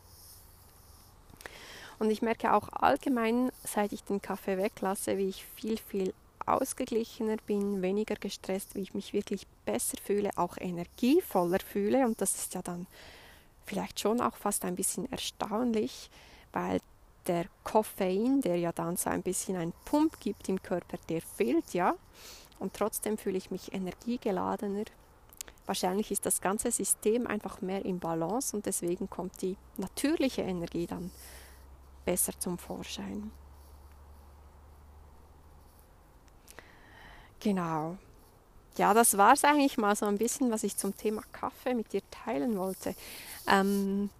Und 1.99 2.11
ich 2.11 2.23
merke 2.23 2.53
auch 2.53 2.69
allgemein, 2.73 3.51
seit 3.65 3.93
ich 3.93 4.05
den 4.05 4.21
Kaffee 4.21 4.59
weglasse, 4.59 5.17
wie 5.17 5.29
ich 5.29 5.45
viel, 5.57 5.79
viel 5.79 6.15
ausgeglichener 6.45 7.37
bin, 7.47 7.83
weniger 7.83 8.15
gestresst, 8.15 8.75
wie 8.75 8.83
ich 8.83 8.95
mich 8.95 9.12
wirklich 9.12 9.47
besser 9.65 9.97
fühle, 10.03 10.31
auch 10.37 10.57
energievoller 10.59 11.59
fühle. 11.59 12.05
Und 12.05 12.21
das 12.21 12.37
ist 12.37 12.55
ja 12.55 12.62
dann 12.62 12.87
vielleicht 13.65 13.99
schon 13.99 14.21
auch 14.21 14.37
fast 14.37 14.65
ein 14.65 14.77
bisschen 14.77 15.11
erstaunlich, 15.11 16.11
weil 16.53 16.81
der 17.27 17.47
Koffein, 17.65 18.41
der 18.41 18.57
ja 18.57 18.73
dann 18.73 18.97
so 18.97 19.11
ein 19.11 19.23
bisschen 19.23 19.57
einen 19.57 19.73
Pump 19.85 20.21
gibt 20.21 20.49
im 20.49 20.62
Körper, 20.62 20.99
der 21.09 21.21
fehlt 21.21 21.75
ja. 21.75 21.95
Und 22.59 22.75
trotzdem 22.75 23.19
fühle 23.19 23.39
ich 23.39 23.51
mich 23.51 23.73
energiegeladener. 23.75 24.85
Wahrscheinlich 25.66 26.11
ist 26.12 26.24
das 26.24 26.40
ganze 26.40 26.70
System 26.70 27.26
einfach 27.26 27.61
mehr 27.61 27.85
im 27.85 27.98
Balance 27.98 28.57
und 28.57 28.66
deswegen 28.66 29.11
kommt 29.11 29.42
die 29.42 29.57
natürliche 29.76 30.42
Energie 30.42 30.87
dann 30.87 31.11
besser 32.05 32.33
zum 32.38 32.57
Vorschein. 32.57 33.33
Genau. 37.40 37.98
Ja, 38.76 38.94
das 38.94 39.16
war 39.16 39.33
es 39.33 39.44
eigentlich 39.44 39.79
mal 39.79 39.96
so 39.96 40.07
ein 40.07 40.18
bisschen, 40.18 40.50
was 40.50 40.62
ich 40.62 40.76
zum 40.76 40.96
Thema 40.96 41.22
Kaffee 41.33 41.74
mit 41.74 41.92
dir 41.92 42.02
teilen 42.11 42.59
wollte. 42.59 42.94
Ähm, 43.48 44.11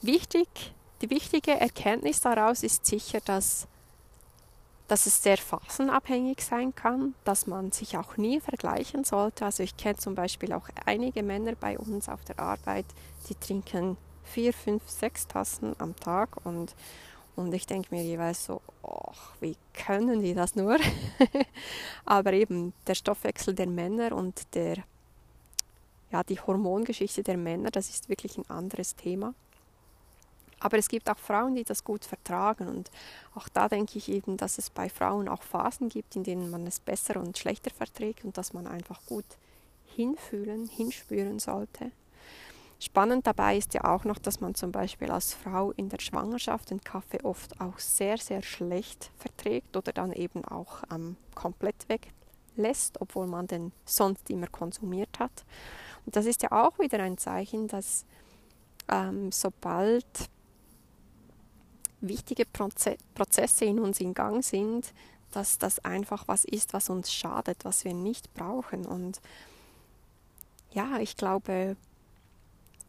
wichtig, 0.00 0.48
die 1.02 1.10
wichtige 1.10 1.52
Erkenntnis 1.52 2.20
daraus 2.20 2.62
ist 2.62 2.86
sicher, 2.86 3.20
dass, 3.20 3.66
dass 4.92 5.06
es 5.06 5.22
sehr 5.22 5.38
phasenabhängig 5.38 6.44
sein 6.44 6.74
kann, 6.74 7.14
dass 7.24 7.46
man 7.46 7.72
sich 7.72 7.96
auch 7.96 8.18
nie 8.18 8.40
vergleichen 8.40 9.04
sollte. 9.04 9.46
Also 9.46 9.62
ich 9.62 9.78
kenne 9.78 9.96
zum 9.96 10.14
Beispiel 10.14 10.52
auch 10.52 10.68
einige 10.84 11.22
Männer 11.22 11.54
bei 11.54 11.78
uns 11.78 12.10
auf 12.10 12.22
der 12.26 12.38
Arbeit, 12.38 12.84
die 13.26 13.34
trinken 13.34 13.96
vier, 14.22 14.52
fünf, 14.52 14.86
sechs 14.86 15.26
Tassen 15.26 15.74
am 15.78 15.96
Tag 15.96 16.44
und, 16.44 16.74
und 17.36 17.54
ich 17.54 17.64
denke 17.64 17.94
mir 17.94 18.02
jeweils 18.02 18.44
so, 18.44 18.60
oh, 18.82 19.14
wie 19.40 19.56
können 19.72 20.20
die 20.20 20.34
das 20.34 20.56
nur? 20.56 20.76
Aber 22.04 22.34
eben 22.34 22.74
der 22.86 22.94
Stoffwechsel 22.94 23.54
der 23.54 23.68
Männer 23.68 24.12
und 24.12 24.54
der, 24.54 24.76
ja, 26.10 26.22
die 26.22 26.38
Hormongeschichte 26.38 27.22
der 27.22 27.38
Männer, 27.38 27.70
das 27.70 27.88
ist 27.88 28.10
wirklich 28.10 28.36
ein 28.36 28.50
anderes 28.50 28.94
Thema. 28.94 29.32
Aber 30.62 30.78
es 30.78 30.88
gibt 30.88 31.10
auch 31.10 31.18
Frauen, 31.18 31.56
die 31.56 31.64
das 31.64 31.82
gut 31.82 32.04
vertragen. 32.04 32.68
Und 32.68 32.90
auch 33.34 33.48
da 33.48 33.68
denke 33.68 33.98
ich 33.98 34.08
eben, 34.08 34.36
dass 34.36 34.58
es 34.58 34.70
bei 34.70 34.88
Frauen 34.88 35.28
auch 35.28 35.42
Phasen 35.42 35.88
gibt, 35.88 36.14
in 36.14 36.22
denen 36.22 36.50
man 36.50 36.66
es 36.66 36.78
besser 36.78 37.16
und 37.16 37.36
schlechter 37.36 37.70
verträgt 37.70 38.24
und 38.24 38.38
dass 38.38 38.52
man 38.52 38.66
einfach 38.68 39.00
gut 39.06 39.24
hinfühlen, 39.96 40.68
hinspüren 40.68 41.40
sollte. 41.40 41.90
Spannend 42.78 43.26
dabei 43.26 43.56
ist 43.56 43.74
ja 43.74 43.84
auch 43.84 44.04
noch, 44.04 44.18
dass 44.18 44.40
man 44.40 44.54
zum 44.54 44.72
Beispiel 44.72 45.10
als 45.10 45.34
Frau 45.34 45.72
in 45.72 45.88
der 45.88 46.00
Schwangerschaft 46.00 46.70
den 46.70 46.80
Kaffee 46.80 47.22
oft 47.22 47.60
auch 47.60 47.78
sehr, 47.78 48.18
sehr 48.18 48.42
schlecht 48.42 49.10
verträgt 49.18 49.76
oder 49.76 49.92
dann 49.92 50.12
eben 50.12 50.44
auch 50.44 50.82
ähm, 50.92 51.16
komplett 51.36 51.86
weglässt, 51.88 53.00
obwohl 53.00 53.26
man 53.28 53.46
den 53.46 53.72
sonst 53.84 54.28
immer 54.30 54.48
konsumiert 54.48 55.20
hat. 55.20 55.44
Und 56.06 56.16
das 56.16 56.26
ist 56.26 56.42
ja 56.42 56.50
auch 56.50 56.78
wieder 56.80 57.00
ein 57.00 57.18
Zeichen, 57.18 57.68
dass 57.68 58.04
ähm, 58.88 59.30
sobald 59.30 60.04
wichtige 62.02 62.44
Proze 62.44 62.96
Prozesse 63.14 63.64
in 63.64 63.78
uns 63.78 64.00
in 64.00 64.14
Gang 64.14 64.44
sind, 64.44 64.92
dass 65.30 65.58
das 65.58 65.84
einfach 65.84 66.28
was 66.28 66.44
ist, 66.44 66.72
was 66.72 66.90
uns 66.90 67.12
schadet, 67.12 67.64
was 67.64 67.84
wir 67.84 67.94
nicht 67.94 68.32
brauchen. 68.34 68.84
Und 68.84 69.20
ja, 70.72 70.98
ich 70.98 71.16
glaube, 71.16 71.76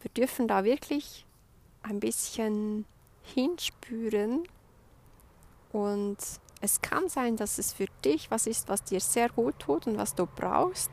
wir 0.00 0.10
dürfen 0.16 0.48
da 0.48 0.64
wirklich 0.64 1.24
ein 1.82 2.00
bisschen 2.00 2.84
hinspüren 3.22 4.46
und 5.72 6.18
es 6.60 6.80
kann 6.80 7.08
sein, 7.08 7.36
dass 7.36 7.58
es 7.58 7.72
für 7.72 7.86
dich 8.04 8.30
was 8.30 8.46
ist, 8.46 8.68
was 8.68 8.84
dir 8.84 9.00
sehr 9.00 9.28
gut 9.28 9.58
tut 9.58 9.86
und 9.86 9.98
was 9.98 10.14
du 10.14 10.26
brauchst. 10.26 10.90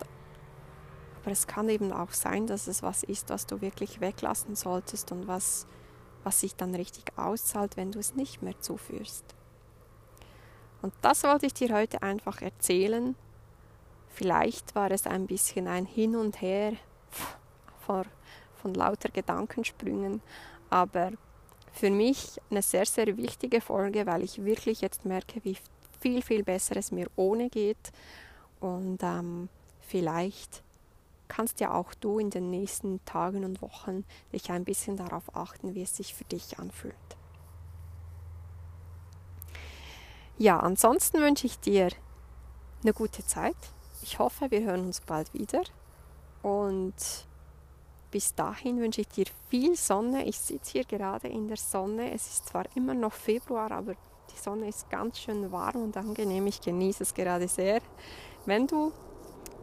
Aber 1.21 1.31
es 1.31 1.47
kann 1.47 1.69
eben 1.69 1.93
auch 1.93 2.11
sein, 2.11 2.47
dass 2.47 2.67
es 2.67 2.81
was 2.81 3.03
ist, 3.03 3.29
was 3.29 3.45
du 3.45 3.61
wirklich 3.61 4.01
weglassen 4.01 4.55
solltest 4.55 5.11
und 5.11 5.27
was, 5.27 5.67
was 6.23 6.39
sich 6.39 6.55
dann 6.55 6.75
richtig 6.75 7.17
auszahlt, 7.17 7.77
wenn 7.77 7.91
du 7.91 7.99
es 7.99 8.15
nicht 8.15 8.41
mehr 8.41 8.59
zuführst. 8.59 9.25
Und 10.81 10.93
das 11.01 11.23
wollte 11.23 11.45
ich 11.45 11.53
dir 11.53 11.73
heute 11.73 12.01
einfach 12.01 12.41
erzählen. 12.41 13.15
Vielleicht 14.09 14.75
war 14.75 14.91
es 14.91 15.07
ein 15.07 15.27
bisschen 15.27 15.67
ein 15.67 15.85
Hin 15.85 16.15
und 16.15 16.41
Her 16.41 16.73
vor 17.85 18.05
von 18.61 18.73
lauter 18.75 19.09
Gedankensprüngen, 19.09 20.21
aber 20.69 21.11
für 21.71 21.89
mich 21.89 22.39
eine 22.49 22.61
sehr, 22.61 22.85
sehr 22.85 23.17
wichtige 23.17 23.61
Folge, 23.61 24.05
weil 24.05 24.23
ich 24.23 24.43
wirklich 24.43 24.81
jetzt 24.81 25.05
merke, 25.05 25.43
wie 25.43 25.57
viel, 25.99 26.21
viel 26.21 26.43
besser 26.43 26.77
es 26.77 26.91
mir 26.91 27.07
ohne 27.15 27.49
geht. 27.49 27.91
Und 28.59 29.01
ähm, 29.01 29.49
vielleicht 29.79 30.63
kannst 31.31 31.61
ja 31.61 31.73
auch 31.73 31.93
du 31.93 32.19
in 32.19 32.29
den 32.29 32.49
nächsten 32.49 33.03
Tagen 33.05 33.45
und 33.45 33.61
Wochen 33.61 34.03
dich 34.33 34.51
ein 34.51 34.65
bisschen 34.65 34.97
darauf 34.97 35.33
achten, 35.33 35.75
wie 35.75 35.81
es 35.81 35.95
sich 35.95 36.13
für 36.13 36.25
dich 36.25 36.59
anfühlt. 36.59 36.93
Ja, 40.37 40.59
ansonsten 40.59 41.21
wünsche 41.21 41.47
ich 41.47 41.57
dir 41.59 41.89
eine 42.83 42.93
gute 42.93 43.25
Zeit. 43.25 43.55
Ich 44.01 44.19
hoffe, 44.19 44.51
wir 44.51 44.61
hören 44.63 44.87
uns 44.87 44.99
bald 44.99 45.33
wieder. 45.33 45.61
Und 46.41 46.95
bis 48.09 48.35
dahin 48.35 48.81
wünsche 48.81 49.01
ich 49.01 49.07
dir 49.07 49.27
viel 49.49 49.77
Sonne. 49.77 50.25
Ich 50.25 50.37
sitze 50.37 50.71
hier 50.73 50.83
gerade 50.83 51.29
in 51.29 51.47
der 51.47 51.57
Sonne. 51.57 52.11
Es 52.11 52.27
ist 52.27 52.49
zwar 52.49 52.65
immer 52.75 52.93
noch 52.93 53.13
Februar, 53.13 53.71
aber 53.71 53.93
die 53.93 54.37
Sonne 54.37 54.67
ist 54.67 54.89
ganz 54.89 55.19
schön 55.19 55.49
warm 55.53 55.83
und 55.83 55.95
angenehm. 55.95 56.45
Ich 56.47 56.59
genieße 56.59 57.03
es 57.03 57.13
gerade 57.13 57.47
sehr. 57.47 57.79
Wenn 58.45 58.67
du 58.67 58.91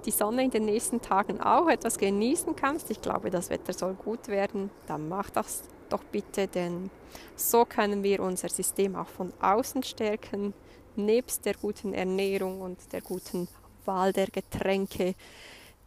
die 0.09 0.13
Sonne 0.13 0.43
in 0.43 0.51
den 0.51 0.65
nächsten 0.65 1.03
Tagen 1.03 1.39
auch 1.39 1.69
etwas 1.69 1.99
genießen 1.99 2.57
kannst, 2.57 2.91
ich 2.91 3.03
glaube, 3.03 3.29
das 3.29 3.51
Wetter 3.51 3.75
soll 3.75 3.93
gut 3.93 4.29
werden, 4.29 4.71
dann 4.87 5.07
mach 5.07 5.29
das 5.29 5.65
doch 5.91 6.03
bitte, 6.03 6.49
denn 6.49 6.89
so 7.37 7.67
können 7.67 8.03
wir 8.03 8.21
unser 8.21 8.49
System 8.49 8.97
auch 8.97 9.07
von 9.07 9.35
außen 9.43 9.83
stärken, 9.83 10.55
nebst 10.97 11.45
der 11.45 11.53
guten 11.57 11.93
Ernährung 11.93 12.63
und 12.63 12.79
der 12.91 13.03
guten 13.03 13.49
Wahl 13.85 14.15
der 14.15 14.29
Getränke, 14.29 15.15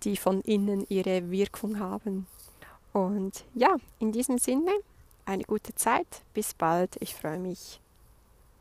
die 0.04 0.16
von 0.16 0.42
innen 0.42 0.86
ihre 0.88 1.32
Wirkung 1.32 1.80
haben. 1.80 2.28
Und 2.94 3.44
ja, 3.56 3.76
in 3.98 4.12
diesem 4.12 4.38
Sinne, 4.38 4.72
eine 5.26 5.44
gute 5.46 5.74
Zeit. 5.74 6.22
Bis 6.36 6.54
bald. 6.54 6.96
Ich 7.00 7.16
freue 7.16 7.40
mich, 7.40 7.82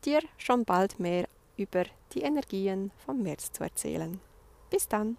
dir 0.06 0.22
schon 0.38 0.64
bald 0.64 0.98
mehr 0.98 1.28
über 1.58 1.84
die 2.14 2.22
Energien 2.22 2.92
vom 3.04 3.22
März 3.22 3.52
zu 3.52 3.62
erzählen. 3.62 4.18
Bis 4.70 4.88
dann. 4.88 5.18